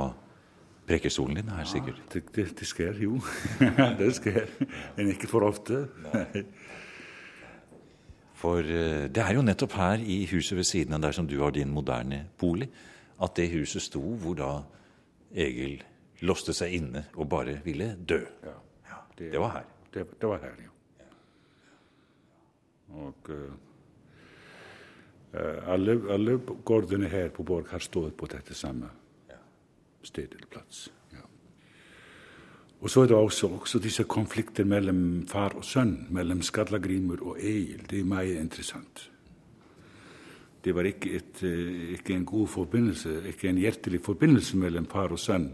prekestolen 0.87 1.39
din 1.39 1.53
her, 1.53 1.65
sikkert? 1.65 1.97
Ja, 2.03 2.09
det, 2.13 2.23
det, 2.35 2.45
det 2.59 2.67
skjer 2.67 2.99
jo. 3.01 3.17
det 4.01 4.11
skjer. 4.17 4.49
Men 4.97 5.13
ikke 5.13 5.29
for 5.31 5.47
ofte. 5.47 5.85
For 8.41 8.65
uh, 8.65 9.05
det 9.09 9.21
er 9.21 9.37
jo 9.37 9.45
nettopp 9.45 9.77
her 9.77 10.01
i 10.01 10.23
huset 10.31 10.57
ved 10.57 10.67
siden 10.67 10.97
av 10.97 11.05
der 11.05 11.15
som 11.17 11.29
du 11.29 11.37
har 11.41 11.53
din 11.55 11.71
moderne 11.73 12.25
bolig, 12.41 12.69
at 13.21 13.37
det 13.37 13.51
huset 13.53 13.85
sto 13.85 14.01
hvor 14.01 14.37
da 14.37 14.51
Egil 15.31 15.79
låste 16.25 16.53
seg 16.53 16.73
inne 16.77 17.05
og 17.15 17.29
bare 17.31 17.59
ville 17.65 17.93
dø. 17.97 18.19
Ja, 18.43 18.57
det, 19.21 19.31
det, 19.31 19.39
var 19.39 19.51
her. 19.57 19.67
Det, 19.93 20.05
det, 20.21 20.29
var 20.29 20.39
her, 20.41 20.55
ja. 20.61 20.69
Og 22.91 23.29
uh, 23.29 23.51
alle, 25.71 25.95
alle 26.11 26.39
gårdene 26.65 27.07
her 27.07 27.29
på 27.29 27.43
Borg 27.43 27.69
har 27.71 27.79
stått 27.79 28.17
på 28.17 28.27
dette 28.31 28.57
samme 28.57 28.89
sted 30.03 30.33
eller 30.33 30.49
plass. 30.49 30.87
Ja. 31.13 31.21
Og 32.81 32.89
så 32.89 33.03
er 33.03 33.11
det 33.11 33.17
også, 33.17 33.47
også 33.47 33.79
disse 33.79 34.03
konflikter 34.09 34.65
mellom 34.65 35.27
far 35.29 35.53
og 35.59 35.65
sønn, 35.65 36.07
mellom 36.09 36.41
Skallagrimur 36.41 37.21
og 37.21 37.37
Egil. 37.39 37.85
Det 37.89 37.99
er 37.99 38.09
meget 38.09 38.41
interessant. 38.41 39.11
Det 40.65 40.75
var 40.75 40.89
ikke, 40.89 41.13
et, 41.17 41.43
eh, 41.43 41.93
ikke, 41.97 42.13
en 42.13 42.25
god 42.25 42.47
forbindelse, 42.47 43.21
ikke 43.27 43.49
en 43.49 43.57
hjertelig 43.57 44.01
forbindelse 44.01 44.57
mellom 44.57 44.85
far 44.85 45.13
og 45.13 45.19
sønn. 45.19 45.51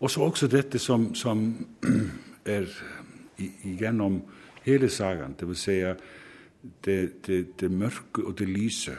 Og 0.00 0.10
så 0.10 0.20
også 0.20 0.46
dette 0.46 0.78
som, 0.78 1.14
som 1.14 1.66
er 2.48 2.68
igjennom 3.38 4.22
hele 4.64 4.90
sagaen, 4.90 5.36
vil 5.40 5.56
si 5.58 5.78
det, 6.84 6.98
det, 7.26 7.38
det, 7.60 7.70
mørke 7.70 8.24
og 8.26 8.38
det 8.38 8.48
lyse. 8.48 8.96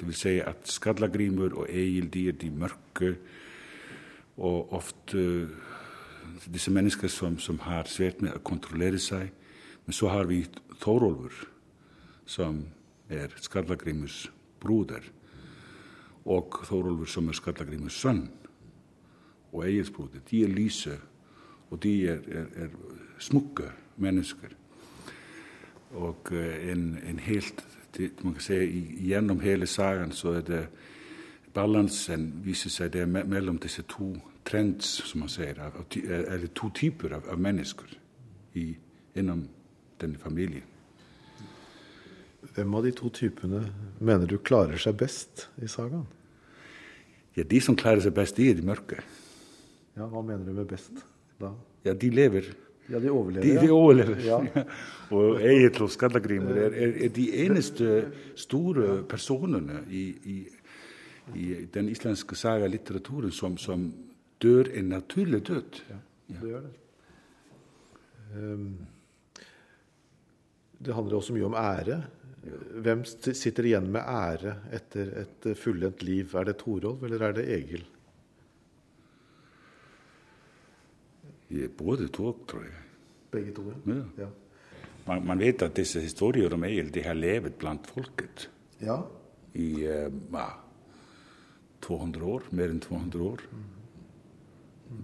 Vil 0.00 0.16
si 0.16 0.36
at 0.44 0.68
Skallagrimur 0.68 1.54
og 1.56 1.70
Egil 1.70 2.10
de 2.12 2.28
er 2.28 2.36
de 2.36 2.50
mørke 2.50 3.14
og 4.36 4.72
ofte 4.76 5.48
disse 6.52 6.70
mennesker 6.70 7.08
som, 7.08 7.38
som 7.38 7.58
har 7.64 7.88
svært 7.88 8.20
med 8.22 8.36
å 8.36 8.44
kontrollere 8.44 9.00
seg. 9.00 9.30
Men 9.86 9.96
så 9.96 10.10
har 10.12 10.28
vi 10.28 10.42
Thorolfur, 10.82 11.32
som 12.26 12.64
er 13.08 13.32
Skallagrimurs 13.40 14.26
broder, 14.60 15.04
og 16.26 16.58
Thorolfur, 16.66 17.08
som 17.08 17.30
er 17.30 17.38
Skallagrimurs 17.38 18.00
sønn, 18.02 18.26
og 19.52 19.62
Egils 19.64 19.92
broder. 19.94 20.24
De 20.28 20.42
er 20.44 20.52
lyse, 20.52 20.98
og 21.70 21.82
de 21.82 21.94
er, 22.08 22.20
er, 22.28 22.46
er 22.64 22.68
smukke 23.18 23.70
mennesker. 23.96 24.52
Og 25.96 26.32
eh, 26.32 26.70
en, 26.72 26.98
en 27.08 27.18
helt 27.18 27.64
man 27.96 28.34
kan 28.36 28.42
si, 28.44 28.56
Gjennom 29.08 29.40
hele 29.40 29.66
sagaen 29.66 30.12
så 30.12 30.34
er 30.36 30.42
det 30.44 30.62
balansen 31.56 32.26
viser 32.44 32.68
seg 32.68 32.92
det 32.92 33.06
mellom 33.08 33.56
disse 33.62 33.86
to 33.88 34.10
trends, 34.44 34.84
som 35.08 35.22
man 35.24 35.32
sier, 35.32 35.56
eller 35.56 36.50
to 36.54 36.68
typer 36.76 37.16
av, 37.16 37.30
av 37.32 37.40
mennesker 37.40 37.96
i, 38.60 38.66
innom 39.16 39.46
denne 40.00 40.20
familien. 40.20 40.66
Hvem 42.52 42.76
av 42.76 42.84
de 42.84 42.92
to 42.96 43.08
typene 43.10 43.64
mener 43.98 44.28
du 44.28 44.36
klarer 44.38 44.76
seg 44.80 45.00
best 45.00 45.48
i 45.64 45.68
sagaen? 45.68 46.06
Ja, 47.36 47.44
De 47.44 47.60
som 47.60 47.76
klarer 47.76 48.04
seg 48.04 48.14
best, 48.16 48.36
de 48.36 48.50
er 48.50 48.60
de 48.60 48.64
mørke. 48.64 49.00
Ja, 49.96 50.06
Hva 50.06 50.20
mener 50.20 50.44
du 50.44 50.52
med 50.52 50.68
best 50.68 50.92
da? 51.40 51.52
Ja, 51.86 51.94
de 51.94 52.10
lever. 52.10 52.54
Ja, 52.90 53.00
De 53.02 53.10
overlever. 53.10 53.60
De, 53.60 53.66
de 53.66 53.72
overlever. 53.72 54.20
Ja. 54.22 54.64
og 55.16 55.40
Egil 55.42 55.82
og 55.82 55.90
Skallagrimur 55.90 56.54
er, 56.54 56.70
er, 56.70 56.92
er, 57.04 57.08
de 57.14 57.26
eneste 57.44 58.10
store 58.38 59.00
personene 59.10 59.80
i, 59.90 60.04
i, 60.24 60.36
i 61.34 61.46
den 61.74 61.90
islandske 61.90 62.38
sagalitteraturen 62.38 63.34
som, 63.34 63.56
som 63.58 63.88
dør 64.42 64.70
en 64.74 64.92
naturlig 64.94 65.42
død. 65.48 65.80
Ja, 65.90 65.98
det 66.28 66.52
gjør 66.52 66.68
det. 66.68 66.74
Um, 68.36 68.68
det 70.86 70.94
handler 70.94 71.18
også 71.18 71.34
mye 71.34 71.48
om 71.48 71.58
ære. 71.58 72.00
Hvem 72.84 73.02
sitter 73.18 73.66
igjen 73.66 73.88
med 73.90 74.06
ære 74.06 74.54
etter 74.76 75.12
et 75.24 75.50
fullendt 75.58 76.04
liv? 76.06 76.34
Er 76.36 76.46
det 76.46 76.58
Torolv, 76.60 77.02
eller 77.06 77.24
er 77.26 77.38
det 77.38 77.46
Egil? 77.56 77.86
Både 81.78 82.08
to, 82.08 82.32
tror 82.48 82.62
jeg. 82.62 82.72
Begge 83.30 83.52
to, 83.54 83.62
ja. 83.86 84.02
ja. 84.18 84.28
Man, 85.06 85.26
man, 85.26 85.38
vet 85.38 85.62
at 85.62 85.76
disse 85.76 86.00
historiene 86.00 86.54
om 86.54 86.64
Egil 86.64 86.90
de 86.94 87.02
har 87.02 87.14
levet 87.14 87.54
blant 87.54 87.86
folket 87.86 88.48
ja. 88.82 88.96
i 89.54 89.86
uh, 89.86 90.40
200 91.86 92.26
år, 92.26 92.48
mer 92.50 92.72
enn 92.72 92.80
200 92.82 93.22
år. 93.24 93.44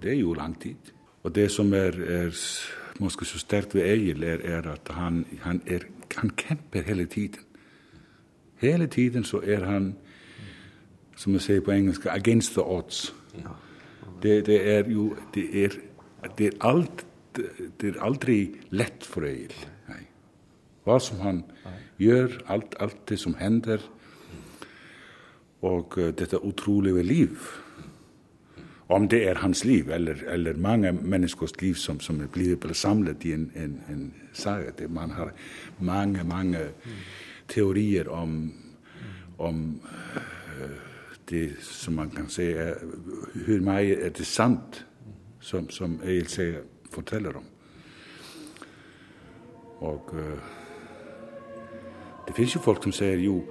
Det 0.02 0.10
er 0.10 0.18
jo 0.18 0.34
lang 0.34 0.56
tid. 0.60 0.92
Og 1.22 1.34
det 1.34 1.50
som 1.50 1.72
er, 1.72 1.94
er 2.02 2.34
måske 2.98 3.24
så 3.24 3.38
sterkt 3.38 3.74
ved 3.74 3.86
Egil, 3.86 4.22
er, 4.22 4.42
er 4.42 4.72
at 4.72 4.90
han, 4.90 5.24
han, 5.40 5.62
er, 5.66 5.86
han, 6.16 6.30
kjemper 6.30 6.82
hele 6.82 7.06
tiden. 7.06 7.46
Hele 8.56 8.86
tiden 8.86 9.24
så 9.24 9.40
er 9.44 9.64
han, 9.64 9.94
som 11.16 11.32
jeg 11.32 11.40
sier 11.40 11.60
på 11.60 11.70
engelsk, 11.70 12.06
'against 12.06 12.52
the 12.52 12.62
odds'. 12.62 13.14
Det, 14.22 14.46
det 14.46 14.70
er 14.70 14.90
jo 14.90 15.16
det 15.34 15.64
er, 15.64 15.68
det 16.38 16.46
er, 16.52 16.58
alt, 16.66 17.04
det 17.34 17.88
er 17.94 18.02
aldri 18.04 18.38
lett 18.70 19.06
for 19.08 19.26
Egil. 19.26 19.54
Nei. 19.88 20.02
Hva 20.86 20.98
som 21.02 21.22
han 21.22 21.42
gjør, 22.02 22.40
alt, 22.50 22.76
alt 22.82 23.02
det 23.10 23.18
som 23.22 23.36
hender, 23.38 23.82
og 25.62 25.98
uh, 25.98 26.10
dette 26.10 26.40
utrolige 26.42 27.02
liv 27.06 27.50
om 28.92 29.06
det 29.08 29.22
er 29.28 29.38
hans 29.40 29.64
liv 29.64 29.90
eller, 29.90 30.18
eller 30.28 30.58
mange 30.58 30.92
menneskers 30.92 31.54
liv 31.62 31.74
som, 31.80 32.00
som 32.00 32.18
blitt 32.32 32.76
samlet 32.76 33.24
i 33.24 33.32
en, 33.32 33.46
en, 33.56 33.78
en 33.88 34.02
saga. 34.32 34.88
Man 34.88 35.10
har 35.10 35.30
mange, 35.78 36.24
mange 36.24 36.58
teorier 37.48 38.08
om, 38.08 38.52
om 39.38 39.80
uh, 39.86 40.66
det 41.30 41.56
som 41.62 41.94
man 41.94 42.10
kan 42.10 42.28
si 42.28 42.50
er 42.52 42.74
Hvor 43.46 43.60
mye 43.64 43.96
er 43.96 44.10
det 44.10 44.26
sant, 44.26 44.84
som, 45.42 45.68
som 45.70 45.98
sier, 46.26 46.62
forteller 46.90 47.36
om. 47.36 47.44
Og 49.82 50.14
uh, 50.14 50.38
det 52.26 52.34
fins 52.36 52.54
jo 52.54 52.62
folk 52.62 52.82
som 52.86 52.94
sier 52.94 53.18
jo, 53.18 53.42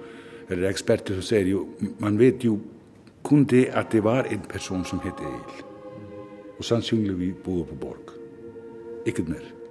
eller 0.48 0.70
eksperter 0.70 1.14
som 1.14 1.24
sier 1.24 1.46
jo 1.48 1.66
Man 2.00 2.18
vet 2.18 2.44
jo 2.44 2.58
kun 3.22 3.44
det 3.44 3.66
at 3.70 3.92
det 3.92 4.02
var 4.04 4.26
en 4.26 4.40
person 4.48 4.84
som 4.84 5.00
het 5.04 5.20
Egil. 5.20 5.64
Og 6.58 6.64
sannsynligvis 6.64 7.34
bodde 7.44 7.64
på 7.64 7.74
Borg. 7.74 8.14
Ikke 9.06 9.22
mer. 9.22 9.61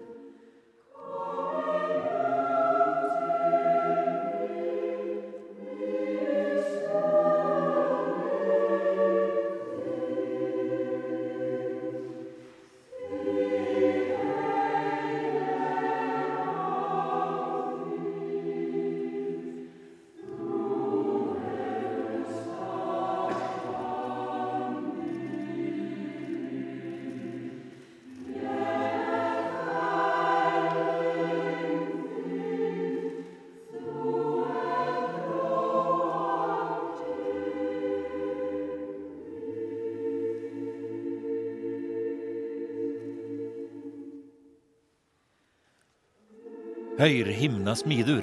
Høyr 47.02 47.32
himna 47.34 47.74
smidur. 47.74 48.22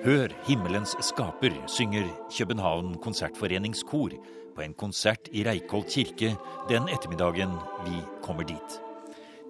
Hør 0.00 0.32
himmelens 0.46 0.94
skaper, 1.04 1.52
synger 1.68 2.06
København 2.32 2.94
Konsertforeningskor 3.04 4.14
på 4.56 4.62
en 4.64 4.72
konsert 4.72 5.28
i 5.36 5.42
Reikholt 5.44 5.90
kirke 5.92 6.30
den 6.70 6.88
ettermiddagen 6.88 7.52
vi 7.84 7.98
kommer 8.24 8.48
dit. 8.48 8.78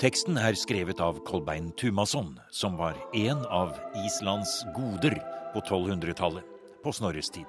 Teksten 0.02 0.35
er 0.42 0.59
skrevet 0.59 0.98
av 0.98 1.20
Kolbein 1.29 1.68
Tumasson, 1.79 2.33
som 2.50 2.74
var 2.81 2.98
en 3.14 3.46
av 3.46 3.79
Islands 4.02 4.57
goder 4.74 5.14
på 5.55 5.62
1200-tallet, 5.62 6.42
på 6.83 6.96
Snorres 6.98 7.31
tid. 7.31 7.46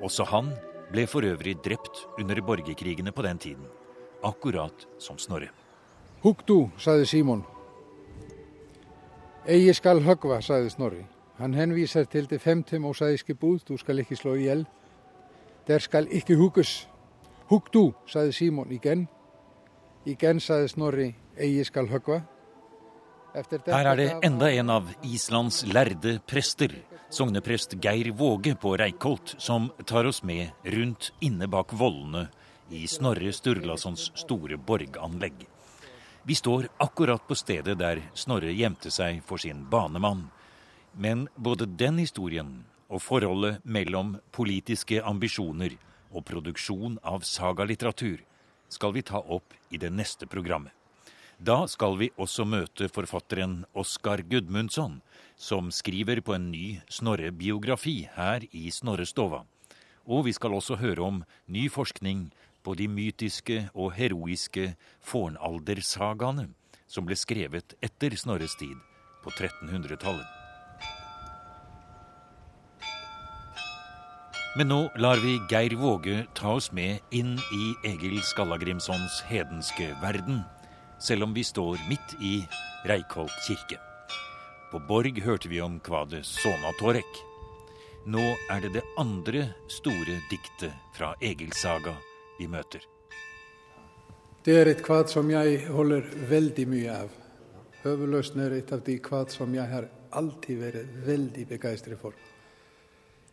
Også 0.00 0.24
han 0.32 0.54
ble 0.88 1.04
for 1.12 1.28
øvrig 1.28 1.58
drept 1.60 2.06
under 2.16 2.40
borgerkrigene 2.40 3.12
på 3.12 3.28
den 3.28 3.44
tiden, 3.44 3.68
akkurat 4.24 4.88
som 4.96 5.20
Snorre. 5.20 5.52
Huktu, 6.24 6.70
sa 6.80 6.96
Simon. 7.04 7.44
Egi 9.48 9.72
skal 9.72 10.02
högva, 10.04 10.42
sagði 10.44 10.70
Snorri. 10.74 11.04
Hann 11.38 11.54
henvísar 11.56 12.04
til 12.12 12.26
det 12.28 12.42
femte 12.42 12.76
mosaiske 12.78 13.32
búð, 13.32 13.62
du 13.64 13.78
skal 13.80 14.02
ekki 14.02 14.18
slå 14.18 14.34
ihjel. 14.36 14.66
Der 15.68 15.80
skal 15.80 16.08
ekki 16.12 16.36
hugus. 16.36 16.82
Hug 17.48 17.70
du, 17.72 17.94
sagði 18.06 18.34
Simon 18.36 18.72
igen. 18.76 19.06
Igen 20.04 20.40
sagði 20.40 20.68
Snorri, 20.74 21.08
Egi 21.38 21.64
skal 21.64 21.88
högva. 21.88 22.20
Her 23.32 23.92
er 23.94 23.96
det 23.96 24.08
enda 24.24 24.52
en 24.52 24.70
av 24.72 24.88
Islands 25.04 25.62
lærde 25.64 26.18
prester, 26.26 26.74
sogneprest 27.08 27.78
Geir 27.80 28.12
Våge 28.12 28.52
på 28.56 28.76
Reikholt, 28.76 29.36
som 29.38 29.70
tar 29.86 30.08
oss 30.08 30.22
med 30.24 30.48
rundt 30.64 31.12
inne 31.24 31.48
bak 31.48 31.72
vollene 31.72 32.26
i 32.68 32.84
Snorre 32.88 33.32
Sturlasons 33.32 34.10
store 34.26 34.58
borganlegg. 34.58 35.46
Vi 36.28 36.34
står 36.34 36.68
akkurat 36.76 37.28
på 37.28 37.34
stedet 37.34 37.78
der 37.80 38.02
Snorre 38.12 38.50
gjemte 38.52 38.90
seg 38.92 39.22
for 39.24 39.40
sin 39.40 39.62
banemann. 39.72 40.26
Men 40.92 41.22
både 41.40 41.64
den 41.64 41.96
historien 42.02 42.50
og 42.92 43.00
forholdet 43.00 43.64
mellom 43.64 44.10
politiske 44.36 45.00
ambisjoner 45.00 45.78
og 46.12 46.26
produksjon 46.28 46.98
av 47.00 47.24
sagalitteratur 47.24 48.20
skal 48.68 48.92
vi 48.92 49.06
ta 49.08 49.22
opp 49.24 49.56
i 49.72 49.80
det 49.80 49.88
neste 49.88 50.28
programmet. 50.28 50.74
Da 51.40 51.62
skal 51.64 51.96
vi 51.96 52.10
også 52.20 52.44
møte 52.44 52.90
forfatteren 52.92 53.62
Oskar 53.72 54.20
Gudmundsson, 54.20 55.00
som 55.40 55.72
skriver 55.72 56.20
på 56.20 56.36
en 56.36 56.50
ny 56.52 56.82
Snorre-biografi 56.92 58.02
her 58.20 58.44
i 58.52 58.68
Snorrestova. 58.68 59.46
Og 60.08 60.24
vi 60.24 60.32
skal 60.32 60.56
også 60.56 60.78
høre 60.80 61.04
om 61.04 61.22
ny 61.46 61.68
forskning 61.70 62.30
på 62.64 62.74
de 62.74 62.88
mytiske 62.88 63.68
og 63.74 63.92
heroiske 63.96 64.72
fornaldersagaene 65.04 66.48
som 66.88 67.04
ble 67.04 67.16
skrevet 67.16 67.76
etter 67.84 68.16
Snorres 68.16 68.56
tid 68.56 68.76
på 69.24 69.32
1300-tallet. 69.36 70.26
Men 74.56 74.72
nå 74.72 74.78
lar 74.98 75.20
vi 75.22 75.36
Geir 75.52 75.76
Våge 75.78 76.24
ta 76.34 76.56
oss 76.56 76.72
med 76.74 77.04
inn 77.14 77.36
i 77.54 77.66
Egil 77.86 78.16
Skallagrimsons 78.26 79.20
hedenske 79.28 79.92
verden, 80.02 80.40
selv 80.98 81.28
om 81.28 81.36
vi 81.36 81.44
står 81.46 81.78
midt 81.86 82.16
i 82.18 82.40
Reikholt 82.88 83.36
kirke. 83.46 83.78
På 84.72 84.80
Borg 84.88 85.20
hørte 85.22 85.52
vi 85.52 85.60
om 85.62 85.78
kvadet 85.84 86.24
Sonatorek. 86.26 87.27
Nå 88.06 88.22
er 88.50 88.60
det 88.60 88.72
det 88.76 88.84
andre 88.96 89.48
store 89.68 90.20
diktet 90.30 90.72
fra 90.94 91.14
Egilsaga 91.20 91.96
vi 92.38 92.46
møter. 92.46 92.84
Det 94.44 94.54
er 94.54 94.70
et 94.70 94.82
kvad 94.84 95.10
som 95.10 95.28
jeg 95.30 95.66
holder 95.68 96.06
veldig 96.30 96.66
mye 96.70 96.94
av. 97.04 97.10
Høveløsten 97.82 98.40
er 98.44 98.54
et 98.56 98.72
av 98.72 98.80
de 98.86 98.96
kvad 99.02 99.34
som 99.34 99.54
jeg 99.54 99.66
har 99.68 99.88
alltid 100.16 100.60
vært 100.62 100.94
veldig 101.04 101.46
begeistret 101.50 102.00
for. 102.00 102.14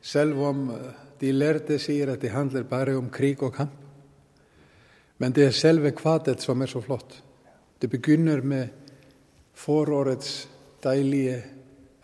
Selv 0.02 0.42
om 0.44 0.68
eh, 0.74 0.90
de 1.22 1.32
lærde 1.32 1.80
sier 1.82 2.12
at 2.14 2.22
det 2.22 2.34
handler 2.34 2.68
bare 2.70 2.98
om 2.98 3.10
krig 3.14 3.42
og 3.46 3.56
kamp. 3.56 3.82
Men 5.18 5.32
det 5.32 5.48
er 5.48 5.56
selve 5.56 5.94
kvadet 5.96 6.42
som 6.44 6.62
er 6.62 6.70
så 6.70 6.82
flott. 6.84 7.22
Det 7.80 7.88
begynner 7.90 8.42
med 8.42 8.68
forårets 9.56 10.50
deilige, 10.84 11.40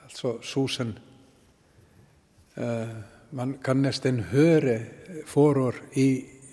altså 0.06 0.38
susen. 0.41 0.95
Uh, 2.58 2.90
man 3.32 3.56
kan 3.64 3.80
nesten 3.82 4.20
høre 4.32 4.80
forår 5.26 5.78
i 5.96 6.08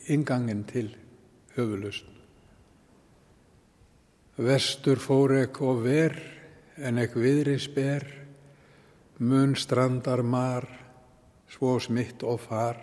inngangen 0.09 0.63
til 0.65 0.93
høveløsten. 1.57 2.15
Vestur 4.39 5.01
fór 5.03 5.35
ek 5.41 5.59
og 5.67 5.83
ver, 5.83 6.15
en 6.79 7.01
ek 7.03 7.17
viðris 7.19 7.67
ber, 7.75 8.05
mun 9.19 9.57
strandar 9.59 10.23
mar, 10.23 10.69
svo 11.51 11.75
smitt 11.83 12.23
og 12.23 12.39
far. 12.45 12.79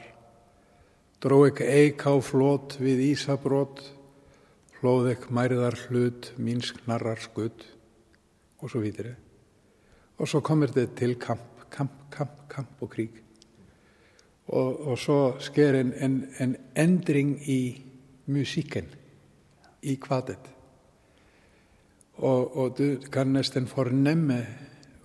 Dró 1.23 1.45
ek 1.47 1.63
eik 1.63 2.04
á 2.04 2.19
flót 2.19 2.75
við 2.84 3.06
Ísabrót, 3.13 3.80
hlóð 4.82 5.13
ek 5.13 5.30
mærðar 5.32 5.80
hlut, 5.88 6.34
mín 6.36 6.60
snarrar 6.60 7.23
skudd, 7.23 7.63
og 8.60 8.69
svo 8.73 8.84
videre. 8.84 9.15
Og 10.19 10.28
så 10.28 10.43
kommer 10.43 10.67
det 10.75 10.89
til 10.99 11.15
kamp, 11.15 11.54
kamp, 11.71 11.91
kamp, 12.12 12.32
kamp 12.49 12.69
og 12.82 12.89
krig. 12.89 13.10
Og, 14.47 14.88
og 14.88 14.97
så 14.97 15.34
sker 15.39 15.80
en, 15.80 15.93
en, 15.93 16.28
en 16.39 16.56
endring 16.78 17.49
i 17.49 17.86
musikken, 18.25 18.86
i 19.82 19.95
kvadet. 19.95 20.51
Og, 22.15 22.58
og, 22.58 22.78
du 22.78 22.97
kan 23.12 23.28
nesten 23.28 23.67
fornemme 23.67 24.45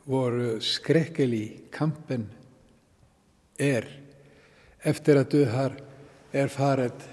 hvor 0.04 0.58
skrekkelig 0.60 1.70
kampen 1.72 2.28
er 3.58 3.86
efter 4.84 5.20
at 5.20 5.32
du 5.32 5.44
har 5.44 5.76
erfaret 6.32 7.10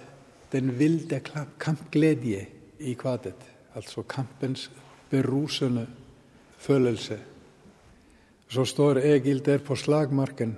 den 0.51 0.79
vilde 0.79 1.21
kampglede 1.59 2.45
i 2.79 2.93
kvadet, 2.93 3.35
altså 3.75 4.01
kampens 4.01 4.71
berusende 5.09 5.87
følelse. 6.57 7.19
Så 8.47 8.65
står 8.65 9.01
Egil 9.03 9.43
der 9.45 9.59
på 9.59 9.75
slagmarken, 9.75 10.55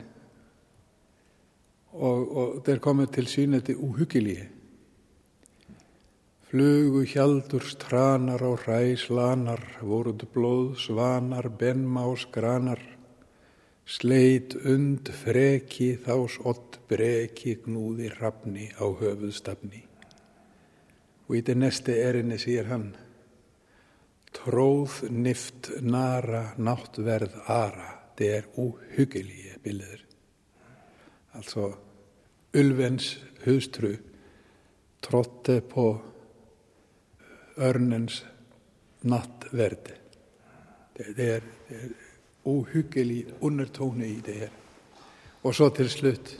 og, 1.91 2.37
og 2.37 2.65
der 2.65 2.77
kommer 2.77 3.05
til 3.05 3.27
syne 3.27 3.59
det 3.59 3.75
uhyggelige. 3.75 4.49
Flugu 6.49 7.03
hjaldur 7.05 7.61
stranar 7.61 8.41
á 8.41 8.53
ræslanar, 8.57 9.61
voruð 9.81 10.23
blóð 10.33 10.77
svanar, 10.81 11.49
benmás 11.49 12.25
granar, 12.31 12.81
sleit 13.85 14.55
und 14.55 15.09
freki 15.09 15.91
þás 16.05 16.39
ott 16.45 16.79
breki 16.89 17.53
gnúði 17.65 18.09
rafni 18.15 18.65
á 18.81 18.85
höfuðstafni. 18.85 19.83
Og 21.29 21.37
í 21.37 21.41
det 21.45 21.57
neste 21.57 21.93
erinni 22.01 22.37
sier 22.41 22.65
hann, 22.65 22.95
tróð 24.35 25.03
nift 25.09 25.71
nara 25.81 26.53
náttverð 26.57 27.35
ara, 27.47 27.89
det 28.17 28.29
er 28.37 28.47
uhyggelige 28.59 29.59
bilder. 29.63 30.05
Altså 31.33 31.71
ulvens 32.53 33.17
hustru 33.45 33.93
trådte 35.01 35.61
på 35.61 35.87
ørnens 37.59 38.25
nattverd. 39.01 39.91
Det, 40.97 41.15
det, 41.17 41.29
er, 41.35 41.41
det 41.69 41.83
er 41.83 41.89
uhyggelig 42.45 43.25
undertone 43.41 44.07
i 44.07 44.19
det 44.25 44.35
her. 44.35 44.55
Og 45.43 45.55
så 45.55 45.69
til 45.69 45.89
slutt 45.89 46.35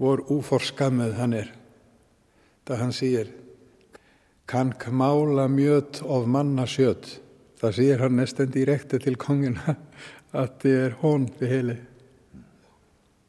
hvor 0.00 0.22
uforskammet 0.32 1.14
han 1.14 1.34
er 1.36 1.50
da 2.68 2.78
han 2.80 2.92
sier 2.94 3.28
kan 4.50 4.72
kmála 4.72 5.48
mjöt 5.48 6.02
av 6.02 6.28
manna 6.28 6.66
Það 7.60 7.74
sier 7.76 8.00
han 8.02 8.16
nesten 8.18 8.50
direkte 8.50 8.98
til 8.98 9.14
kongen 9.20 9.60
at 10.32 10.56
det 10.64 10.72
er 10.74 10.96
hån 10.98 11.28
det 11.38 11.50
hele. 11.50 11.76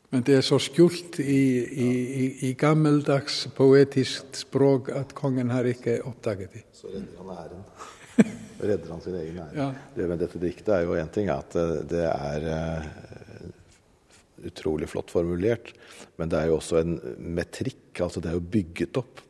Men 0.10 0.24
det 0.26 0.40
er 0.40 0.42
så 0.42 0.58
skjult 0.60 1.20
i, 1.22 1.44
i, 1.62 1.90
i, 2.24 2.26
i 2.50 2.54
gammeldags 2.58 3.44
poetisk 3.56 4.34
språk 4.36 4.90
at 4.98 5.14
kongen 5.14 5.54
har 5.54 5.68
ikke 5.70 6.00
oppdaget 6.08 6.58
det. 6.58 6.64
Så 6.74 6.90
redder 6.90 7.22
han 7.22 7.32
æren. 7.38 7.64
redder 8.72 8.92
han 8.96 9.04
sin 9.06 9.20
egen 9.22 9.38
ære. 9.44 9.56
Ja. 9.60 9.70
Det 9.96 10.08
med 10.10 10.24
dette 10.26 10.42
diktet 10.42 10.74
er 10.74 10.88
jo 10.88 10.98
én 10.98 11.12
ting 11.14 11.30
at 11.32 11.56
eh, 11.60 11.76
det 11.92 12.08
er 12.10 12.48
uh, 12.50 13.52
utrolig 14.50 14.90
flott 14.90 15.14
formulert, 15.14 15.70
men 16.18 16.34
det 16.34 16.42
er 16.42 16.50
jo 16.50 16.58
også 16.58 16.82
en 16.82 16.98
metrikk. 17.20 18.02
Altså 18.02 18.24
det 18.24 18.34
er 18.34 18.40
jo 18.40 18.50
bygget 18.58 19.00
opp 19.04 19.28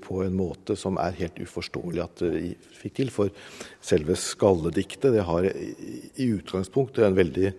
på 0.00 0.22
en 0.24 0.34
måte 0.38 0.76
som 0.78 0.98
er 1.02 1.16
helt 1.18 1.38
uforståelig 1.42 2.02
at 2.04 2.22
vi 2.22 2.54
fikk 2.80 2.94
til. 3.00 3.10
For 3.14 3.30
selve 3.84 4.16
skallediktet 4.18 5.12
det 5.16 5.24
har 5.28 5.46
i 5.50 6.26
utgangspunktet 6.36 7.04
en 7.06 7.16
veldig 7.18 7.52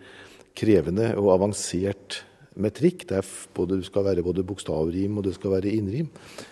krevende 0.57 1.11
og 1.17 1.31
avansert 1.37 2.21
metrikk. 2.59 3.05
Det 3.09 3.21
både, 3.55 3.79
skal 3.87 4.03
være 4.09 4.23
både 4.25 4.43
bokstavrim 4.47 5.17
og 5.21 5.23
det 5.27 5.35
skal 5.37 5.55
være 5.57 5.71
innrim. 5.71 6.09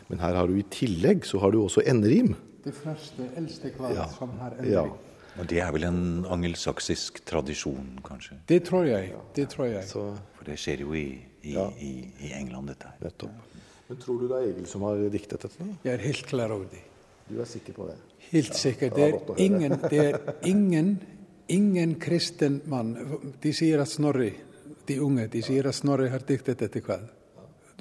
Men 0.10 0.20
her 0.24 0.38
har 0.40 0.48
du 0.48 0.56
i 0.60 0.64
tillegg 0.72 1.26
så 1.28 1.42
har 1.44 1.52
du 1.56 1.62
også 1.64 1.84
enderim. 1.88 2.36
Det 2.64 2.74
første 2.76 3.30
eldste 3.40 3.72
kvart 3.76 3.96
Ja. 3.96 4.08
som 4.18 4.30
har 4.40 4.56
Ja. 4.66 4.86
Og 5.40 5.48
det 5.48 5.60
er 5.62 5.72
vel 5.72 5.84
en 5.88 6.26
angelsaksisk 6.28 7.22
tradisjon, 7.26 8.00
kanskje? 8.04 8.36
Det 8.50 8.64
tror 8.66 8.84
jeg. 8.84 9.14
Det 9.36 9.48
tror 9.50 9.66
jeg. 9.70 9.84
Så 9.88 10.18
For 10.36 10.44
det 10.46 10.58
skjer 10.60 10.80
jo 10.82 10.92
i, 10.94 11.22
i, 11.44 11.54
Ja. 11.54 11.70
i, 11.80 12.12
i 12.20 12.32
England, 12.34 12.68
dette 12.68 12.88
her. 12.90 12.98
nettopp. 13.08 13.32
Men 13.90 13.98
tror 13.98 14.20
du 14.22 14.28
det 14.30 14.38
er 14.38 14.52
Egil 14.52 14.66
som 14.70 14.84
har 14.86 15.00
diktet 15.10 15.42
dette? 15.42 15.66
Jeg 15.82 15.94
er 15.96 16.04
helt 16.04 16.28
klar 16.30 16.52
over 16.54 16.68
det. 16.70 16.82
Du 17.30 17.40
er 17.42 17.48
sikker 17.50 17.74
på 17.74 17.88
det? 17.90 17.96
Helt 18.30 18.54
ja, 18.66 18.72
det 18.74 18.90
Det 18.96 19.06
er 19.08 19.40
ingen, 19.42 19.72
det 19.90 20.00
er 20.00 20.20
ingen, 20.46 21.00
ingen 21.48 21.96
kristen 22.00 22.62
mann 22.66 22.96
De 23.42 23.54
sier 23.54 23.82
at 23.82 23.90
Snorri, 23.90 24.30
de 24.86 25.00
unge, 25.02 25.28
de 25.28 25.42
sier 25.42 25.68
at 25.68 25.76
Snorri 25.76 26.10
har 26.10 26.22
diktet 26.26 26.60
dette 26.60 26.82
hva? 26.86 27.00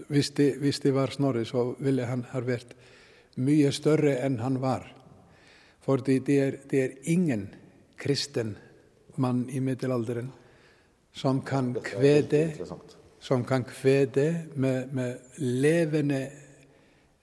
Hvis 0.08 0.30
det, 0.30 0.54
hvis 0.62 0.80
det 0.80 0.94
var 0.94 1.12
Snorri, 1.12 1.44
så 1.44 1.74
ville 1.78 2.06
han 2.08 2.24
ha 2.32 2.40
vært 2.40 2.72
mye 3.36 3.72
større 3.72 4.16
enn 4.24 4.38
han 4.40 4.60
var. 4.62 4.86
For 5.84 6.00
det 6.04 6.22
er, 6.28 6.58
det 6.70 6.82
er 6.84 6.96
ingen 7.12 7.48
kristen 8.00 8.56
mann 9.16 9.48
i 9.50 9.60
middelalderen 9.60 10.32
som 11.12 11.42
kan 11.42 11.74
kvede. 11.84 12.54
Som 13.28 13.44
kan 13.44 13.64
kvede 13.64 14.46
med, 14.56 14.88
med 14.92 15.18
levende, 15.36 16.30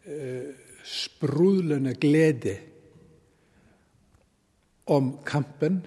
eh, 0.06 0.54
sprudlende 0.84 1.96
glede 1.96 2.58
om 4.86 5.18
kampen 5.26 5.82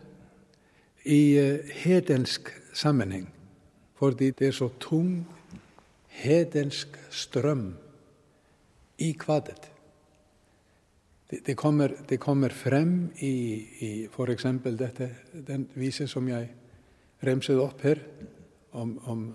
i 1.05 1.39
eh, 1.39 1.71
hedensk 1.71 2.51
sammenheng. 2.75 3.31
Fordi 3.95 4.31
det 4.31 4.47
er 4.47 4.53
så 4.53 4.69
tung 4.81 5.23
hedensk 6.09 6.99
strøm 7.11 7.75
i 8.99 9.13
kvadet. 9.13 9.71
Det, 11.31 11.47
det, 11.47 11.57
kommer, 11.57 11.95
det 12.09 12.19
kommer 12.21 12.49
frem 12.49 13.13
i, 13.21 13.35
i 13.81 14.07
f.eks. 14.11 14.47
den 15.47 15.69
vise 15.75 16.09
som 16.09 16.29
jeg 16.29 16.49
remset 17.23 17.61
opp 17.61 17.83
her, 17.83 18.01
om, 18.73 18.99
om 19.05 19.29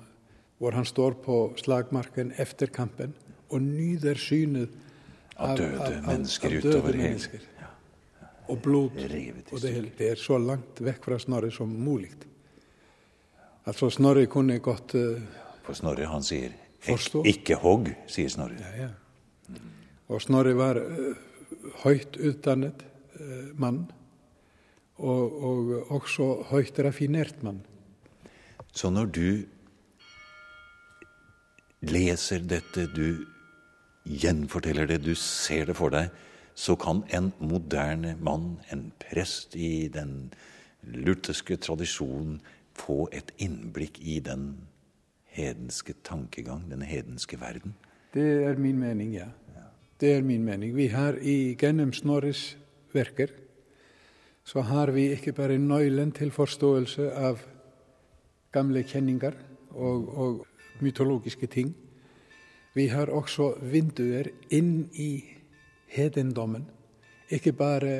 hvor 0.64 0.72
han 0.72 0.86
står 0.88 1.18
på 1.20 1.38
slagmarken 1.60 2.30
etter 2.40 2.72
kampen 2.72 3.12
og 3.52 3.60
nyter 3.62 4.16
synet 4.16 4.80
Av 5.36 5.58
døde 5.60 5.98
mennesker 6.06 6.54
døde 6.56 6.70
utover 6.70 6.94
hele. 6.94 7.08
mennesker. 7.10 7.42
og 8.48 8.60
blod. 8.62 9.00
Og 9.52 9.62
det, 9.64 9.72
det 9.98 10.10
er 10.14 10.20
så 10.20 10.38
langt 10.40 10.80
vekk 10.80 11.04
fra 11.04 11.18
Snorre 11.20 11.52
som 11.52 11.68
mulig. 11.68 12.12
Altså 13.66 13.90
Snorre 13.92 14.26
kunne 14.28 14.60
godt 14.64 14.96
eh, 15.00 15.20
For 15.66 15.76
Snorre 15.76 16.08
han 16.08 16.24
sier 16.24 16.54
Forstå. 16.84 17.24
Ikke 17.28 17.56
hogg, 17.60 17.90
sier 18.12 18.32
Snorre. 18.32 18.60
ja, 18.60 18.88
ja. 18.88 19.60
Og 20.12 20.22
Snorre 20.22 20.52
var 20.56 20.80
uh, 20.80 21.16
høyt 21.86 22.18
utdannet 22.20 22.84
uh, 23.20 23.52
mann, 23.56 23.86
og, 25.00 25.38
og 25.48 25.92
også 25.96 26.28
høyt 26.52 26.80
raffinert 26.84 27.40
mann. 27.44 27.62
Så 28.76 28.92
når 28.92 29.12
du 29.16 29.28
leser 31.84 32.44
dette, 32.48 32.88
du 32.96 33.26
gjenforteller 34.04 34.88
det, 34.88 35.02
du 35.04 35.14
ser 35.16 35.70
det 35.70 35.78
for 35.78 35.94
deg, 35.94 36.12
så 36.56 36.76
kan 36.78 37.02
en 37.16 37.32
moderne 37.42 38.16
mann, 38.22 38.58
en 38.72 38.92
prest 39.02 39.56
i 39.56 39.88
den 39.94 40.32
lutherske 40.84 41.58
tradisjonen, 41.58 42.42
få 42.74 43.06
et 43.14 43.30
innblikk 43.38 44.00
i 44.02 44.18
den 44.26 44.66
hedenske 45.34 45.94
tankegang, 46.06 46.66
den 46.72 46.82
hedenske 46.82 47.38
verden. 47.42 47.76
Det 48.14 48.26
er 48.48 48.58
min 48.58 48.80
mening, 48.82 49.14
ja. 49.14 49.30
Det 50.02 50.10
er 50.18 50.26
min 50.26 50.44
mening. 50.44 50.74
Vi 50.76 50.88
har 50.90 51.20
i 51.22 51.54
gjennom 51.54 51.94
Snorres 51.94 52.56
verker 52.94 53.30
så 54.44 54.62
har 54.62 54.92
vi 54.92 55.08
ikke 55.14 55.34
bare 55.34 55.58
nøkkelen 55.58 56.12
til 56.12 56.32
forståelse 56.32 57.12
av 57.16 57.40
gamle 58.54 58.84
kjenninger 58.84 59.38
og, 59.72 60.10
og 60.18 60.42
mytologiske 60.82 61.48
ting. 61.48 61.74
Vi 62.74 62.88
har 62.88 63.12
også 63.14 63.54
vinduer 63.62 64.32
inn 64.50 64.90
i 64.94 65.24
hedendommen. 65.94 66.66
Ikke 67.30 67.54
bare 67.54 67.94